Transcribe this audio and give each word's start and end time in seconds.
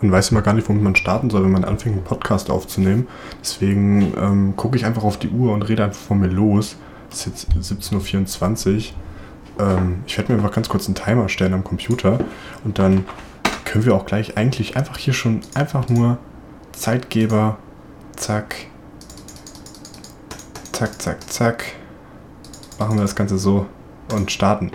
man 0.00 0.12
weiß 0.12 0.30
immer 0.30 0.42
gar 0.42 0.54
nicht, 0.54 0.68
womit 0.68 0.82
man 0.82 0.96
starten 0.96 1.30
soll, 1.30 1.44
wenn 1.44 1.52
man 1.52 1.64
anfängt, 1.64 1.96
einen 1.96 2.04
Podcast 2.04 2.50
aufzunehmen. 2.50 3.08
Deswegen 3.40 4.12
ähm, 4.16 4.56
gucke 4.56 4.76
ich 4.76 4.84
einfach 4.84 5.04
auf 5.04 5.18
die 5.18 5.28
Uhr 5.28 5.52
und 5.52 5.62
rede 5.62 5.84
einfach 5.84 6.00
von 6.00 6.20
mir 6.20 6.28
los. 6.28 6.76
Es 7.10 7.26
ist 7.26 7.48
jetzt 7.54 7.72
17.24 7.72 8.92
Uhr. 9.58 9.66
Ähm, 9.66 10.02
ich 10.06 10.16
werde 10.18 10.32
mir 10.32 10.38
einfach 10.38 10.54
ganz 10.54 10.68
kurz 10.68 10.86
einen 10.86 10.94
Timer 10.94 11.28
stellen 11.28 11.54
am 11.54 11.64
Computer 11.64 12.18
und 12.64 12.78
dann 12.78 13.04
können 13.64 13.84
wir 13.84 13.94
auch 13.94 14.06
gleich 14.06 14.36
eigentlich 14.36 14.76
einfach 14.76 14.98
hier 14.98 15.14
schon 15.14 15.40
einfach 15.54 15.88
nur 15.88 16.18
Zeitgeber, 16.72 17.56
zack, 18.16 18.54
zack, 20.72 21.00
zack, 21.00 21.30
zack. 21.30 21.64
Machen 22.78 22.96
wir 22.96 23.02
das 23.02 23.16
Ganze 23.16 23.38
so 23.38 23.66
und 24.12 24.30
starten. 24.30 24.70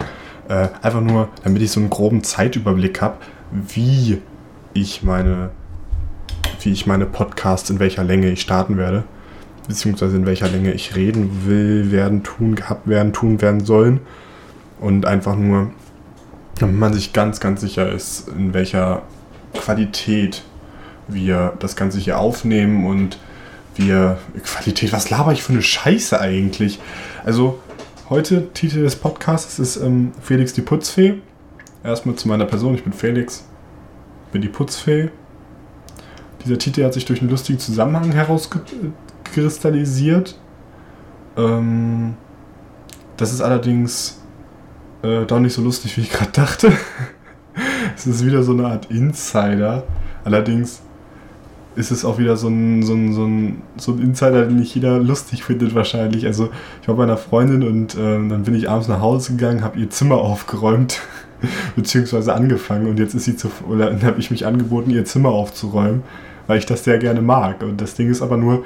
Äh, 0.50 0.70
einfach 0.82 1.02
nur, 1.02 1.30
damit 1.44 1.62
ich 1.62 1.72
so 1.72 1.80
einen 1.80 1.92
groben 1.92 2.24
Zeitüberblick 2.24 3.02
habe, 3.02 3.18
wie 3.52 4.22
ich 4.74 5.04
meine, 5.04 5.52
wie 6.62 6.72
ich 6.72 6.86
meine 6.86 7.06
Podcasts 7.06 7.70
in 7.70 7.80
welcher 7.80 8.04
Länge 8.04 8.30
ich 8.30 8.42
starten 8.42 8.78
werde, 8.78 9.04
beziehungsweise 9.68 10.18
in 10.18 10.26
welcher 10.26 10.50
Länge 10.50 10.74
ich 10.74 10.96
reden 10.96 11.46
will, 11.46 11.92
werden, 11.92 12.24
tun, 12.24 12.56
gehabt 12.56 12.88
werden, 12.88 13.14
tun 13.14 13.42
werden 13.42 13.66
sollen. 13.66 14.02
Und 14.80 15.06
einfach 15.06 15.36
nur, 15.36 15.72
damit 16.60 16.76
man 16.76 16.94
sich 16.94 17.14
ganz, 17.14 17.40
ganz 17.40 17.62
sicher 17.62 17.92
ist, 17.92 18.30
in 18.30 18.54
welcher 18.54 19.04
Qualität 19.54 20.44
wir 21.08 21.54
das 21.60 21.76
Ganze 21.76 22.00
hier 22.00 22.20
aufnehmen 22.20 22.86
und 22.86 23.18
wir. 23.76 24.18
Qualität, 24.44 24.92
was 24.92 25.10
laber 25.10 25.34
ich 25.34 25.44
für 25.44 25.54
eine 25.54 25.62
Scheiße 25.62 26.20
eigentlich? 26.20 26.80
Also, 27.24 27.60
heute, 28.10 28.52
Titel 28.54 28.84
des 28.84 28.96
Podcasts 28.96 29.60
ist 29.60 29.78
ähm, 29.78 30.14
Felix 30.22 30.54
die 30.54 30.62
Putzfee. 30.62 31.16
Erstmal 31.84 32.16
zu 32.16 32.28
meiner 32.28 32.46
Person, 32.46 32.76
ich 32.76 32.84
bin 32.84 32.94
Felix, 32.94 33.44
bin 34.32 34.42
die 34.42 34.50
Putzfee. 34.50 35.10
Dieser 36.44 36.58
Titel 36.58 36.84
hat 36.84 36.94
sich 36.94 37.06
durch 37.06 37.22
einen 37.22 37.30
lustigen 37.30 37.60
Zusammenhang 37.60 38.12
herauskristallisiert. 38.12 40.38
Ähm, 41.38 42.16
das 43.18 43.34
ist 43.34 43.42
allerdings 43.42 44.20
äh, 45.04 45.26
doch 45.26 45.40
nicht 45.40 45.54
so 45.54 45.62
lustig, 45.62 45.96
wie 45.98 46.02
ich 46.02 46.12
gerade 46.12 46.32
dachte. 46.32 46.72
es 47.96 48.08
ist 48.08 48.26
wieder 48.26 48.44
so 48.44 48.54
eine 48.54 48.68
Art 48.68 48.90
Insider. 48.90 49.84
Allerdings 50.24 50.82
ist 51.76 51.92
es 51.92 52.04
auch 52.04 52.18
wieder 52.18 52.36
so 52.36 52.50
ein, 52.50 52.84
so 52.84 52.94
ein, 52.94 53.14
so 53.14 53.26
ein, 53.26 53.62
so 53.78 53.94
ein 53.94 54.02
Insider, 54.02 54.46
den 54.46 54.58
nicht 54.58 54.76
jeder 54.76 55.00
lustig 55.00 55.44
findet 55.44 55.74
wahrscheinlich. 55.74 56.26
Also 56.26 56.50
ich 56.82 56.88
war 56.88 56.96
bei 56.96 57.04
einer 57.04 57.18
Freundin 57.18 57.64
und 57.64 57.96
äh, 57.96 57.98
dann 57.98 58.44
bin 58.44 58.56
ich 58.56 58.70
abends 58.70 58.88
nach 58.88 59.02
Hause 59.02 59.34
gegangen, 59.34 59.64
habe 59.64 59.80
ihr 59.80 59.90
Zimmer 59.90 60.16
aufgeräumt, 60.16 61.02
beziehungsweise 61.76 62.34
angefangen 62.34 62.88
und 62.88 63.00
jetzt 63.00 63.14
ist 63.14 63.26
sie 63.26 63.36
zu, 63.36 63.50
oder 63.70 63.90
dann 63.90 64.04
habe 64.04 64.20
ich 64.20 64.32
mich 64.32 64.46
angeboten, 64.46 64.92
ihr 64.92 65.06
Zimmer 65.06 65.30
aufzuräumen, 65.30 66.04
weil 66.48 66.58
ich 66.58 66.66
das 66.66 66.84
sehr 66.84 66.98
gerne 66.98 67.22
mag. 67.22 67.64
Und 67.64 67.82
das 67.82 67.96
Ding 67.96 68.10
ist 68.10 68.22
aber 68.22 68.38
nur, 68.38 68.64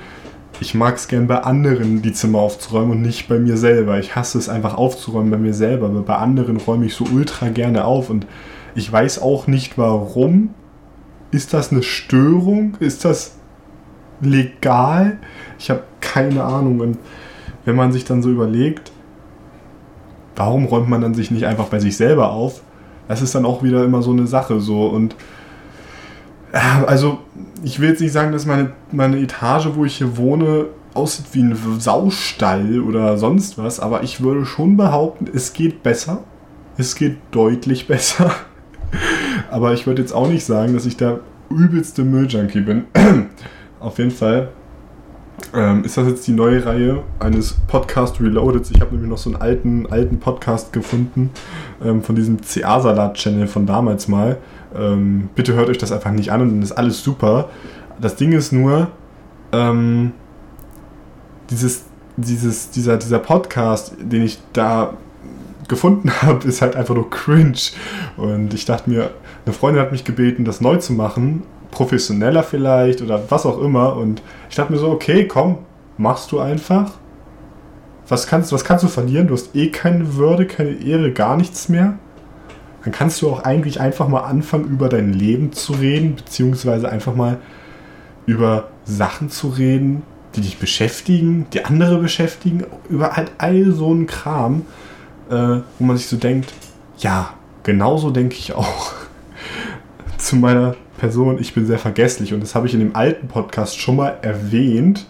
ich 0.59 0.73
mag 0.73 0.95
es 0.95 1.07
gern 1.07 1.27
bei 1.27 1.39
anderen, 1.39 2.01
die 2.01 2.13
Zimmer 2.13 2.39
aufzuräumen 2.39 2.91
und 2.91 3.01
nicht 3.01 3.27
bei 3.27 3.39
mir 3.39 3.57
selber. 3.57 3.99
Ich 3.99 4.15
hasse 4.15 4.37
es 4.37 4.47
einfach 4.47 4.75
aufzuräumen 4.75 5.31
bei 5.31 5.37
mir 5.37 5.53
selber, 5.53 5.87
aber 5.87 6.01
bei 6.01 6.15
anderen 6.15 6.57
räume 6.57 6.85
ich 6.85 6.95
so 6.95 7.05
ultra 7.05 7.49
gerne 7.49 7.85
auf 7.85 8.09
und 8.09 8.25
ich 8.75 8.91
weiß 8.91 9.21
auch 9.21 9.47
nicht 9.47 9.77
warum, 9.77 10.49
ist 11.31 11.53
das 11.53 11.71
eine 11.71 11.83
Störung? 11.83 12.75
Ist 12.79 13.05
das 13.05 13.35
legal? 14.21 15.17
Ich 15.59 15.69
habe 15.69 15.83
keine 16.01 16.43
Ahnung. 16.43 16.79
Und 16.79 16.97
wenn 17.65 17.75
man 17.75 17.91
sich 17.91 18.05
dann 18.05 18.21
so 18.21 18.29
überlegt, 18.29 18.91
warum 20.35 20.65
räumt 20.65 20.89
man 20.89 21.01
dann 21.01 21.13
sich 21.13 21.31
nicht 21.31 21.45
einfach 21.45 21.67
bei 21.67 21.79
sich 21.79 21.97
selber 21.97 22.31
auf? 22.31 22.61
Das 23.08 23.22
ist 23.22 23.36
dann 23.36 23.45
auch 23.45 23.64
wieder 23.64 23.84
immer 23.84 24.02
so 24.02 24.11
eine 24.11 24.28
Sache 24.28 24.59
so 24.59 24.88
und 24.88 25.16
äh, 26.52 26.86
also 26.86 27.20
ich 27.64 27.80
will 27.80 27.89
jetzt 27.89 28.02
nicht 28.02 28.11
sagen, 28.11 28.31
dass 28.31 28.45
meine, 28.45 28.72
meine 28.92 29.17
Etage, 29.20 29.70
wo 29.73 29.86
ich 29.86 29.98
hier 29.98 30.17
wohne, 30.17 30.67
aussieht 30.94 31.26
wie 31.33 31.44
ein 31.44 31.58
Saustall 31.80 32.80
oder 32.81 33.17
sonst 33.17 33.58
was, 33.58 33.80
aber 33.80 34.03
ich 34.03 34.21
würde 34.21 34.45
schon 34.45 34.77
behaupten, 34.77 35.27
es 35.33 35.54
geht 35.54 35.83
besser. 35.83 36.23
Es 36.77 36.95
geht 36.95 37.17
deutlich 37.32 37.88
besser. 37.89 38.32
Aber 39.52 39.73
ich 39.73 39.88
würde 39.88 40.02
jetzt 40.02 40.14
auch 40.14 40.27
nicht 40.27 40.45
sagen, 40.45 40.73
dass 40.73 40.86
ich 40.86 40.98
der 40.98 41.20
übelste 41.49 42.04
Mülljunkie 42.04 42.61
bin. 42.61 42.86
Auf 43.80 43.98
jeden 43.98 44.11
Fall 44.11 44.49
ähm, 45.53 45.83
ist 45.83 45.97
das 45.97 46.07
jetzt 46.07 46.27
die 46.27 46.31
neue 46.31 46.65
Reihe 46.65 47.03
eines 47.19 47.53
Podcast 47.67 48.19
Reloaded. 48.19 48.69
Ich 48.71 48.81
habe 48.81 48.91
nämlich 48.91 49.09
noch 49.09 49.17
so 49.17 49.29
einen 49.29 49.41
alten, 49.41 49.87
alten 49.87 50.19
Podcast 50.19 50.73
gefunden 50.73 51.29
ähm, 51.83 52.03
von 52.03 52.15
diesem 52.15 52.39
CA-Salat-Channel 52.41 53.47
von 53.47 53.65
damals 53.65 54.07
mal. 54.07 54.37
Ähm, 54.75 55.29
bitte 55.35 55.53
hört 55.53 55.69
euch 55.69 55.77
das 55.77 55.91
einfach 55.91 56.11
nicht 56.11 56.31
an 56.31 56.41
und 56.41 56.49
dann 56.49 56.61
ist 56.61 56.71
alles 56.73 57.03
super. 57.03 57.49
Das 57.99 58.15
Ding 58.15 58.33
ist 58.33 58.51
nur, 58.51 58.89
ähm, 59.51 60.11
dieses, 61.49 61.85
dieses, 62.17 62.71
dieser, 62.71 62.97
dieser 62.97 63.19
Podcast, 63.19 63.93
den 63.99 64.23
ich 64.23 64.39
da 64.53 64.93
gefunden 65.67 66.11
habe, 66.21 66.47
ist 66.47 66.61
halt 66.61 66.75
einfach 66.75 66.95
nur 66.95 67.09
cringe. 67.09 67.71
Und 68.17 68.53
ich 68.53 68.65
dachte 68.65 68.89
mir, 68.89 69.11
eine 69.45 69.53
Freundin 69.53 69.81
hat 69.81 69.91
mich 69.91 70.03
gebeten, 70.03 70.45
das 70.45 70.61
neu 70.61 70.77
zu 70.77 70.93
machen, 70.93 71.43
professioneller 71.75 72.41
vielleicht 72.41 73.03
oder 73.03 73.21
was 73.30 73.45
auch 73.45 73.61
immer. 73.61 73.95
Und 73.95 74.23
ich 74.49 74.55
dachte 74.55 74.73
mir 74.73 74.80
so, 74.80 74.89
okay, 74.89 75.27
komm, 75.27 75.59
machst 75.97 76.31
du 76.31 76.39
einfach. 76.39 76.93
Was 78.08 78.25
kannst, 78.25 78.52
was 78.52 78.63
kannst 78.63 78.83
du 78.83 78.87
verlieren? 78.87 79.27
Du 79.27 79.36
hast 79.36 79.55
eh 79.55 79.69
keine 79.69 80.15
Würde, 80.15 80.47
keine 80.47 80.71
Ehre, 80.71 81.11
gar 81.11 81.37
nichts 81.37 81.69
mehr. 81.69 81.93
Dann 82.83 82.91
kannst 82.91 83.21
du 83.21 83.30
auch 83.30 83.43
eigentlich 83.43 83.80
einfach 83.80 84.08
mal 84.08 84.21
anfangen, 84.21 84.65
über 84.65 84.89
dein 84.89 85.14
Leben 85.14 85.53
zu 85.53 85.73
reden, 85.73 86.15
beziehungsweise 86.15 86.89
einfach 86.89 87.15
mal 87.15 87.37
über 88.25 88.69
Sachen 88.85 89.30
zu 89.30 89.49
reden, 89.49 90.03
die 90.35 90.41
dich 90.41 90.58
beschäftigen, 90.58 91.45
die 91.53 91.65
andere 91.65 91.97
beschäftigen, 91.99 92.65
über 92.89 93.15
halt 93.15 93.31
all 93.37 93.71
so 93.71 93.91
einen 93.91 94.08
Kram 94.08 94.64
äh, 95.30 95.61
wo 95.80 95.85
man 95.85 95.97
sich 95.97 96.08
so 96.08 96.17
denkt, 96.17 96.53
ja, 96.99 97.33
genauso 97.64 98.11
denke 98.11 98.35
ich 98.35 98.53
auch. 98.53 98.93
Zu 100.17 100.37
meiner 100.37 100.75
Person, 100.98 101.38
ich 101.39 101.54
bin 101.54 101.66
sehr 101.66 101.80
vergesslich 101.80 102.33
und 102.33 102.42
das 102.42 102.56
habe 102.56 102.67
ich 102.67 102.73
in 102.73 102.80
dem 102.80 102.95
alten 102.95 103.28
Podcast 103.28 103.80
schon 103.80 103.98
mal 103.98 104.17
erwähnt, 104.22 105.06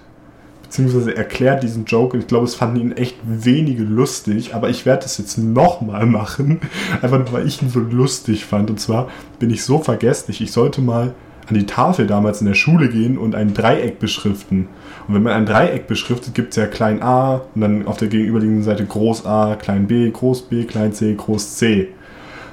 beziehungsweise 0.63 1.15
erklärt 1.15 1.63
diesen 1.63 1.85
Joke 1.85 2.15
und 2.15 2.21
ich 2.21 2.27
glaube, 2.27 2.45
es 2.45 2.55
fanden 2.55 2.79
ihn 2.79 2.91
echt 2.91 3.17
wenige 3.23 3.83
lustig, 3.83 4.55
aber 4.55 4.69
ich 4.69 4.85
werde 4.85 5.05
es 5.05 5.17
jetzt 5.17 5.37
nochmal 5.37 6.05
machen, 6.05 6.59
einfach 7.01 7.19
nur, 7.19 7.31
weil 7.31 7.47
ich 7.47 7.61
ihn 7.61 7.69
so 7.69 7.79
lustig 7.79 8.45
fand. 8.45 8.69
Und 8.69 8.79
zwar 8.79 9.09
bin 9.39 9.49
ich 9.49 9.63
so 9.63 9.79
vergesslich, 9.79 10.41
ich 10.41 10.51
sollte 10.51 10.81
mal 10.81 11.13
an 11.47 11.55
die 11.55 11.65
Tafel 11.65 12.07
damals 12.07 12.41
in 12.41 12.47
der 12.47 12.55
Schule 12.55 12.89
gehen 12.89 13.17
und 13.17 13.35
ein 13.35 13.53
Dreieck 13.53 13.99
beschriften. 13.99 14.67
Und 15.07 15.13
wenn 15.13 15.23
man 15.23 15.33
ein 15.33 15.45
Dreieck 15.45 15.87
beschriftet, 15.87 16.33
gibt 16.33 16.49
es 16.49 16.55
ja 16.55 16.65
klein 16.65 17.03
a 17.03 17.41
und 17.53 17.61
dann 17.61 17.87
auf 17.87 17.97
der 17.97 18.07
gegenüberliegenden 18.07 18.63
Seite 18.63 18.85
groß 18.85 19.25
a, 19.25 19.55
klein 19.55 19.87
b, 19.87 20.09
groß 20.09 20.43
b, 20.43 20.63
klein 20.63 20.93
c, 20.93 21.13
groß 21.13 21.55
c. 21.57 21.89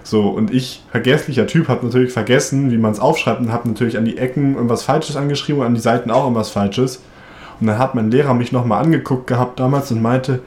So, 0.04 0.28
und 0.28 0.52
ich, 0.52 0.82
vergesslicher 0.90 1.46
Typ, 1.46 1.68
habe 1.68 1.86
natürlich 1.86 2.12
vergessen, 2.12 2.70
wie 2.70 2.78
man 2.78 2.92
es 2.92 3.00
aufschreibt 3.00 3.40
und 3.40 3.52
habe 3.52 3.68
natürlich 3.68 3.96
an 3.96 4.04
die 4.04 4.18
Ecken 4.18 4.54
irgendwas 4.54 4.82
Falsches 4.82 5.16
angeschrieben 5.16 5.60
und 5.60 5.66
an 5.66 5.74
die 5.74 5.80
Seiten 5.80 6.10
auch 6.10 6.24
irgendwas 6.24 6.50
Falsches. 6.50 7.02
Und 7.60 7.68
dann 7.68 7.78
hat 7.78 7.94
mein 7.94 8.10
Lehrer 8.10 8.34
mich 8.34 8.50
nochmal 8.50 8.82
angeguckt 8.82 9.26
gehabt 9.26 9.60
damals 9.60 9.90
und 9.92 10.02
meinte, 10.02 10.40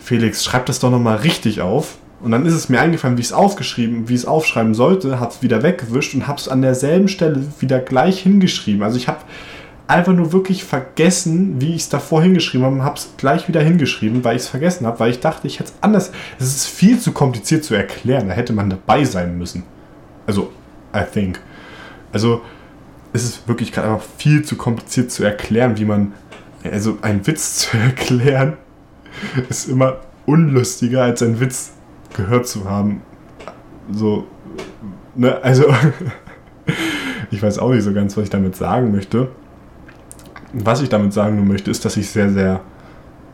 Felix, 0.00 0.44
schreib 0.44 0.66
das 0.66 0.80
doch 0.80 0.90
nochmal 0.90 1.18
richtig 1.18 1.60
auf. 1.60 1.98
Und 2.20 2.32
dann 2.32 2.46
ist 2.46 2.54
es 2.54 2.68
mir 2.68 2.80
eingefallen, 2.80 3.16
wie 3.16 3.20
ich 3.20 3.28
es 3.28 3.32
aufgeschrieben, 3.32 4.08
wie 4.08 4.14
ich 4.14 4.20
es 4.20 4.26
aufschreiben 4.26 4.74
sollte, 4.74 5.18
habe 5.18 5.32
es 5.32 5.42
wieder 5.42 5.62
weggewischt 5.62 6.14
und 6.14 6.28
habe 6.28 6.38
es 6.38 6.48
an 6.48 6.62
derselben 6.62 7.08
Stelle 7.08 7.44
wieder 7.58 7.80
gleich 7.80 8.20
hingeschrieben. 8.20 8.82
Also 8.82 8.96
ich 8.96 9.08
habe 9.08 9.20
einfach 9.92 10.12
nur 10.12 10.32
wirklich 10.32 10.64
vergessen, 10.64 11.60
wie 11.60 11.74
ich 11.74 11.82
es 11.82 11.88
davor 11.88 12.22
hingeschrieben 12.22 12.64
habe 12.64 12.76
und 12.76 12.84
habe 12.84 12.96
es 12.96 13.10
gleich 13.16 13.48
wieder 13.48 13.60
hingeschrieben, 13.60 14.24
weil 14.24 14.36
ich 14.36 14.42
es 14.42 14.48
vergessen 14.48 14.86
habe, 14.86 14.98
weil 15.00 15.10
ich 15.10 15.20
dachte, 15.20 15.46
ich 15.46 15.60
hätte 15.60 15.70
es 15.70 15.82
anders. 15.82 16.12
Es 16.38 16.46
ist 16.46 16.66
viel 16.66 16.98
zu 16.98 17.12
kompliziert 17.12 17.64
zu 17.64 17.74
erklären. 17.74 18.28
Da 18.28 18.34
hätte 18.34 18.52
man 18.52 18.70
dabei 18.70 19.04
sein 19.04 19.36
müssen. 19.36 19.64
Also, 20.26 20.50
I 20.94 21.02
think. 21.10 21.40
Also, 22.12 22.40
es 23.12 23.24
ist 23.24 23.46
wirklich 23.48 23.72
gerade 23.72 23.92
einfach 23.92 24.06
viel 24.16 24.42
zu 24.44 24.56
kompliziert 24.56 25.10
zu 25.10 25.24
erklären, 25.24 25.76
wie 25.78 25.84
man. 25.84 26.14
Also, 26.64 26.98
einen 27.02 27.26
Witz 27.26 27.56
zu 27.70 27.76
erklären 27.76 28.56
ist 29.48 29.68
immer 29.68 29.98
unlustiger 30.24 31.02
als 31.02 31.22
ein 31.22 31.38
Witz 31.38 31.72
gehört 32.16 32.46
zu 32.46 32.68
haben. 32.68 33.02
So, 33.90 34.26
ne, 35.14 35.42
also, 35.42 35.66
ich 37.30 37.42
weiß 37.42 37.58
auch 37.58 37.70
nicht 37.72 37.82
so 37.82 37.92
ganz, 37.92 38.16
was 38.16 38.24
ich 38.24 38.30
damit 38.30 38.56
sagen 38.56 38.92
möchte. 38.92 39.28
Was 40.52 40.82
ich 40.82 40.88
damit 40.88 41.12
sagen 41.12 41.46
möchte, 41.46 41.70
ist, 41.70 41.84
dass 41.84 41.96
ich 41.96 42.10
sehr, 42.10 42.30
sehr, 42.30 42.60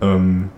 ähm, 0.00 0.50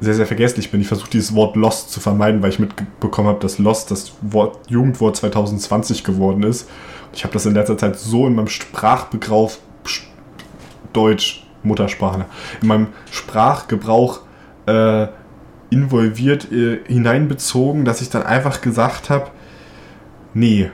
sehr, 0.00 0.14
sehr 0.14 0.26
vergesslich 0.26 0.70
bin. 0.70 0.80
Ich 0.80 0.88
versuche 0.88 1.10
dieses 1.10 1.34
Wort 1.34 1.56
Lost 1.56 1.90
zu 1.90 2.00
vermeiden, 2.00 2.42
weil 2.42 2.50
ich 2.50 2.58
mitbekommen 2.58 3.28
habe, 3.28 3.40
dass 3.40 3.58
Lost 3.58 3.90
das 3.90 4.12
Wort, 4.22 4.58
Jugendwort 4.68 5.16
2020 5.16 6.04
geworden 6.04 6.42
ist. 6.42 6.68
Ich 7.12 7.24
habe 7.24 7.32
das 7.32 7.46
in 7.46 7.54
letzter 7.54 7.78
Zeit 7.78 7.98
so 7.98 8.26
in 8.26 8.34
meinem 8.34 8.48
Sprachgebrauch, 8.48 9.52
Deutsch, 10.92 11.46
Muttersprache, 11.62 12.26
in 12.62 12.68
meinem 12.68 12.86
Sprachgebrauch 13.10 14.20
äh, 14.66 15.08
involviert, 15.70 16.50
äh, 16.52 16.80
hineinbezogen, 16.86 17.84
dass 17.84 18.00
ich 18.00 18.10
dann 18.10 18.22
einfach 18.22 18.60
gesagt 18.60 19.10
habe, 19.10 19.30
nee, 20.34 20.70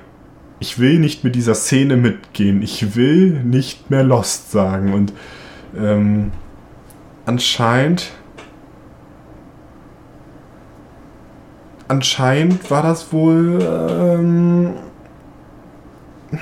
ich 0.61 0.79
will 0.79 0.99
nicht 0.99 1.25
mit 1.25 1.35
dieser 1.35 1.55
Szene 1.55 1.97
mitgehen. 1.97 2.63
Ich 2.63 2.95
will 2.95 3.43
nicht 3.43 3.91
mehr 3.91 4.05
Lost 4.05 4.53
sagen. 4.53 4.93
Und 4.93 5.13
ähm, 5.77 6.31
anscheinend. 7.25 8.13
Anscheinend 11.89 12.71
war 12.71 12.83
das 12.83 13.13
wohl. 13.13 13.59
Ähm, 13.63 14.75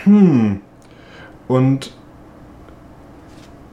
hm. 0.05 0.61
Und 1.47 1.97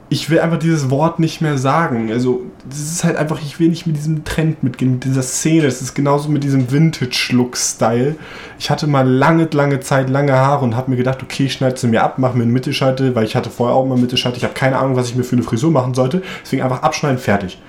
ich 0.08 0.30
will 0.30 0.38
einfach 0.38 0.58
dieses 0.58 0.88
Wort 0.88 1.18
nicht 1.18 1.40
mehr 1.40 1.58
sagen. 1.58 2.12
Also, 2.12 2.42
das 2.68 2.78
ist 2.78 3.02
halt 3.02 3.16
einfach, 3.16 3.40
ich 3.42 3.58
will 3.58 3.68
nicht 3.68 3.88
mit 3.88 3.96
diesem 3.96 4.24
Trend 4.24 4.62
mitgehen, 4.62 4.92
mit 4.92 5.04
dieser 5.04 5.22
Szene. 5.22 5.64
Das 5.64 5.82
ist 5.82 5.94
genauso 5.94 6.28
mit 6.28 6.44
diesem 6.44 6.70
Vintage-Look-Style. 6.70 8.14
Ich 8.58 8.70
hatte 8.70 8.86
mal 8.86 9.08
lange, 9.08 9.48
lange 9.52 9.80
Zeit 9.80 10.08
lange 10.08 10.32
Haare 10.32 10.64
und 10.64 10.76
habe 10.76 10.92
mir 10.92 10.96
gedacht, 10.96 11.22
okay, 11.24 11.46
ich 11.46 11.54
schneide 11.54 11.76
sie 11.76 11.88
mir 11.88 12.04
ab, 12.04 12.18
mache 12.18 12.36
mir 12.36 12.44
eine 12.44 12.52
Mittelscheitel, 12.52 13.16
weil 13.16 13.24
ich 13.24 13.34
hatte 13.34 13.50
vorher 13.50 13.74
auch 13.74 13.84
mal 13.84 13.98
Mittelscheitel. 13.98 14.38
Ich 14.38 14.44
habe 14.44 14.54
keine 14.54 14.78
Ahnung, 14.78 14.94
was 14.94 15.08
ich 15.08 15.16
mir 15.16 15.24
für 15.24 15.34
eine 15.34 15.42
Frisur 15.42 15.72
machen 15.72 15.94
sollte. 15.94 16.22
Deswegen 16.44 16.62
einfach 16.62 16.82
abschneiden, 16.82 17.18
fertig. 17.18 17.60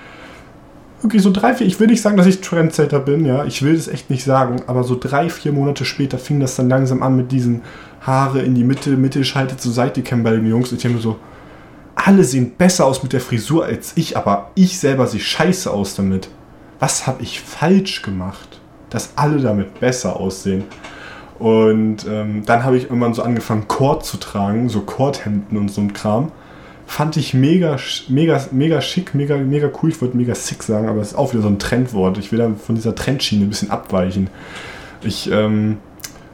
Wirklich 1.02 1.22
so 1.22 1.32
drei, 1.32 1.54
vier, 1.54 1.66
ich 1.66 1.78
will 1.80 1.88
nicht 1.88 2.02
sagen, 2.02 2.16
dass 2.16 2.26
ich 2.26 2.40
Trendsetter 2.40 2.98
bin, 2.98 3.24
ja, 3.24 3.44
ich 3.44 3.62
will 3.62 3.76
das 3.76 3.86
echt 3.86 4.10
nicht 4.10 4.24
sagen, 4.24 4.62
aber 4.66 4.82
so 4.82 4.98
drei, 4.98 5.30
vier 5.30 5.52
Monate 5.52 5.84
später 5.84 6.18
fing 6.18 6.40
das 6.40 6.56
dann 6.56 6.68
langsam 6.68 7.04
an 7.04 7.16
mit 7.16 7.30
diesen 7.30 7.62
Haare 8.00 8.42
in 8.42 8.56
die 8.56 8.64
Mitte, 8.64 8.90
Mittelscheitel 8.96 9.56
zur 9.56 9.70
Seite 9.70 10.02
kämmen 10.02 10.24
bei 10.24 10.32
den 10.32 10.48
Jungs. 10.48 10.72
Und 10.72 10.78
ich 10.78 10.84
habe 10.84 10.94
mir 10.94 11.00
so, 11.00 11.16
alle 11.98 12.24
sehen 12.24 12.52
besser 12.56 12.86
aus 12.86 13.02
mit 13.02 13.12
der 13.12 13.20
Frisur 13.20 13.64
als 13.64 13.92
ich, 13.96 14.16
aber 14.16 14.50
ich 14.54 14.78
selber 14.78 15.06
sehe 15.06 15.20
scheiße 15.20 15.70
aus 15.70 15.94
damit. 15.96 16.28
Was 16.78 17.06
habe 17.06 17.22
ich 17.22 17.40
falsch 17.40 18.02
gemacht, 18.02 18.60
dass 18.90 19.12
alle 19.16 19.40
damit 19.40 19.80
besser 19.80 20.16
aussehen? 20.16 20.64
Und 21.38 22.06
ähm, 22.08 22.42
dann 22.46 22.64
habe 22.64 22.76
ich 22.76 22.84
irgendwann 22.84 23.14
so 23.14 23.22
angefangen, 23.22 23.68
Kord 23.68 24.04
zu 24.04 24.16
tragen, 24.16 24.68
so 24.68 24.80
Kordhemden 24.80 25.58
und 25.58 25.70
so 25.70 25.80
ein 25.80 25.92
Kram. 25.92 26.32
Fand 26.86 27.16
ich 27.16 27.34
mega, 27.34 27.76
mega, 28.08 28.40
mega 28.50 28.80
schick, 28.80 29.14
mega, 29.14 29.36
mega 29.36 29.70
cool. 29.82 29.90
Ich 29.90 30.00
wollte 30.00 30.16
mega 30.16 30.34
sick 30.34 30.62
sagen, 30.62 30.88
aber 30.88 31.00
es 31.00 31.08
ist 31.08 31.18
auch 31.18 31.32
wieder 31.32 31.42
so 31.42 31.48
ein 31.48 31.58
Trendwort. 31.58 32.16
Ich 32.18 32.32
will 32.32 32.38
dann 32.38 32.56
von 32.56 32.76
dieser 32.76 32.94
Trendschiene 32.94 33.44
ein 33.44 33.50
bisschen 33.50 33.70
abweichen. 33.70 34.30
Ich 35.02 35.30
ähm, 35.30 35.78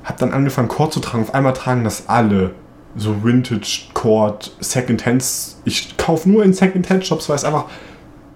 habe 0.05 0.19
dann 0.19 0.32
angefangen, 0.32 0.69
Kord 0.69 0.93
zu 0.93 1.00
tragen. 1.00 1.25
Auf 1.25 1.34
einmal 1.34 1.55
tragen 1.55 1.84
das 1.84 2.08
alle 2.08 2.52
so 2.96 3.25
Vintage 3.25 3.88
Cord 3.94 4.55
Secondhands. 4.61 5.61
Ich 5.64 5.96
kaufe 5.96 6.29
nur 6.29 6.44
in 6.44 6.52
Secondhand 6.52 7.06
Shops, 7.06 7.29
weil 7.29 7.37
es 7.37 7.44
einfach 7.44 7.67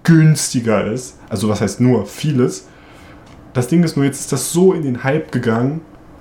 günstiger 0.05 0.90
ist. 0.90 1.19
Also 1.28 1.49
was 1.49 1.60
heißt 1.60 1.81
nur 1.81 2.06
vieles. 2.06 2.66
Das 3.52 3.69
Ding 3.69 3.82
ist 3.82 3.96
nur, 3.96 4.05
jetzt 4.05 4.20
ist 4.20 4.32
das 4.32 4.52
so 4.52 4.72
in 4.72 4.82
den 4.82 5.05
Hype 5.05 5.32
gegangen, 5.32 5.81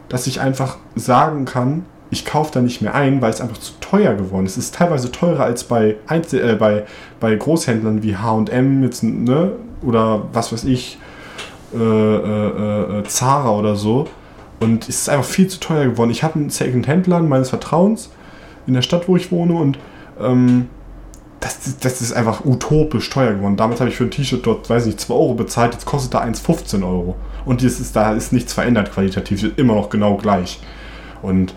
dass 0.10 0.28
ich 0.28 0.40
einfach 0.42 0.78
sagen 0.96 1.46
kann, 1.46 1.86
ich 2.10 2.26
kaufe 2.26 2.52
da 2.54 2.62
nicht 2.62 2.82
mehr 2.82 2.96
ein, 2.96 3.22
weil 3.22 3.32
es 3.32 3.42
einfach 3.42 3.58
zu 3.58 3.74
teuer 3.82 4.14
geworden 4.14 4.46
ist. 4.46 4.54
Es 4.58 4.66
ist 4.66 4.76
teilweise 4.76 5.12
teurer 5.12 5.44
als 5.44 5.66
bei, 5.66 5.98
Einzel 6.08 6.52
äh, 6.52 6.56
bei, 6.56 6.86
bei 7.20 7.36
Großhändlern 7.36 8.02
wie 8.02 8.16
HM 8.16 8.84
jetzt, 8.84 9.04
ne? 9.04 9.52
Oder 9.82 10.24
was 10.32 10.54
weiß 10.54 10.64
ich, 10.64 10.98
äh, 11.74 11.78
äh, 11.78 13.00
äh, 13.00 13.04
Zara 13.04 13.52
oder 13.52 13.76
so. 13.76 14.08
Und 14.60 14.88
es 14.88 15.02
ist 15.02 15.10
einfach 15.10 15.26
viel 15.26 15.48
zu 15.48 15.60
teuer 15.60 15.86
geworden. 15.86 16.10
Ich 16.10 16.24
habe 16.24 16.36
einen 16.36 16.50
Second-Hand-Laden 16.50 17.28
meines 17.28 17.50
Vertrauens 17.50 18.10
in 18.68 18.74
der 18.74 18.82
Stadt, 18.82 19.08
wo 19.08 19.16
ich 19.16 19.32
wohne 19.32 19.54
und 19.54 19.80
ähm, 20.20 20.68
das, 21.40 21.78
das 21.80 22.02
ist 22.02 22.14
einfach 22.14 22.46
utopisch 22.46 23.10
teuer 23.10 23.34
geworden. 23.34 23.58
Damals 23.58 23.80
habe 23.80 23.90
ich 23.90 23.96
für 23.96 24.06
ein 24.06 24.12
T-Shirt 24.12 24.46
dort, 24.46 24.70
weiß 24.70 24.86
nicht, 24.86 25.00
2 25.00 25.14
Euro 25.14 25.34
bezahlt, 25.36 25.74
jetzt 25.74 25.86
kostet 25.86 26.14
da 26.14 26.22
1,15 26.24 26.84
Euro. 26.84 27.16
Und 27.46 27.64
das 27.64 27.80
ist, 27.80 27.96
da 27.96 28.14
ist 28.14 28.34
nichts 28.34 28.54
verändert 28.54 28.92
qualitativ, 28.92 29.44
ist 29.44 29.58
immer 29.58 29.76
noch 29.76 29.90
genau 29.90 30.18
gleich. 30.18 30.60
Und 31.22 31.54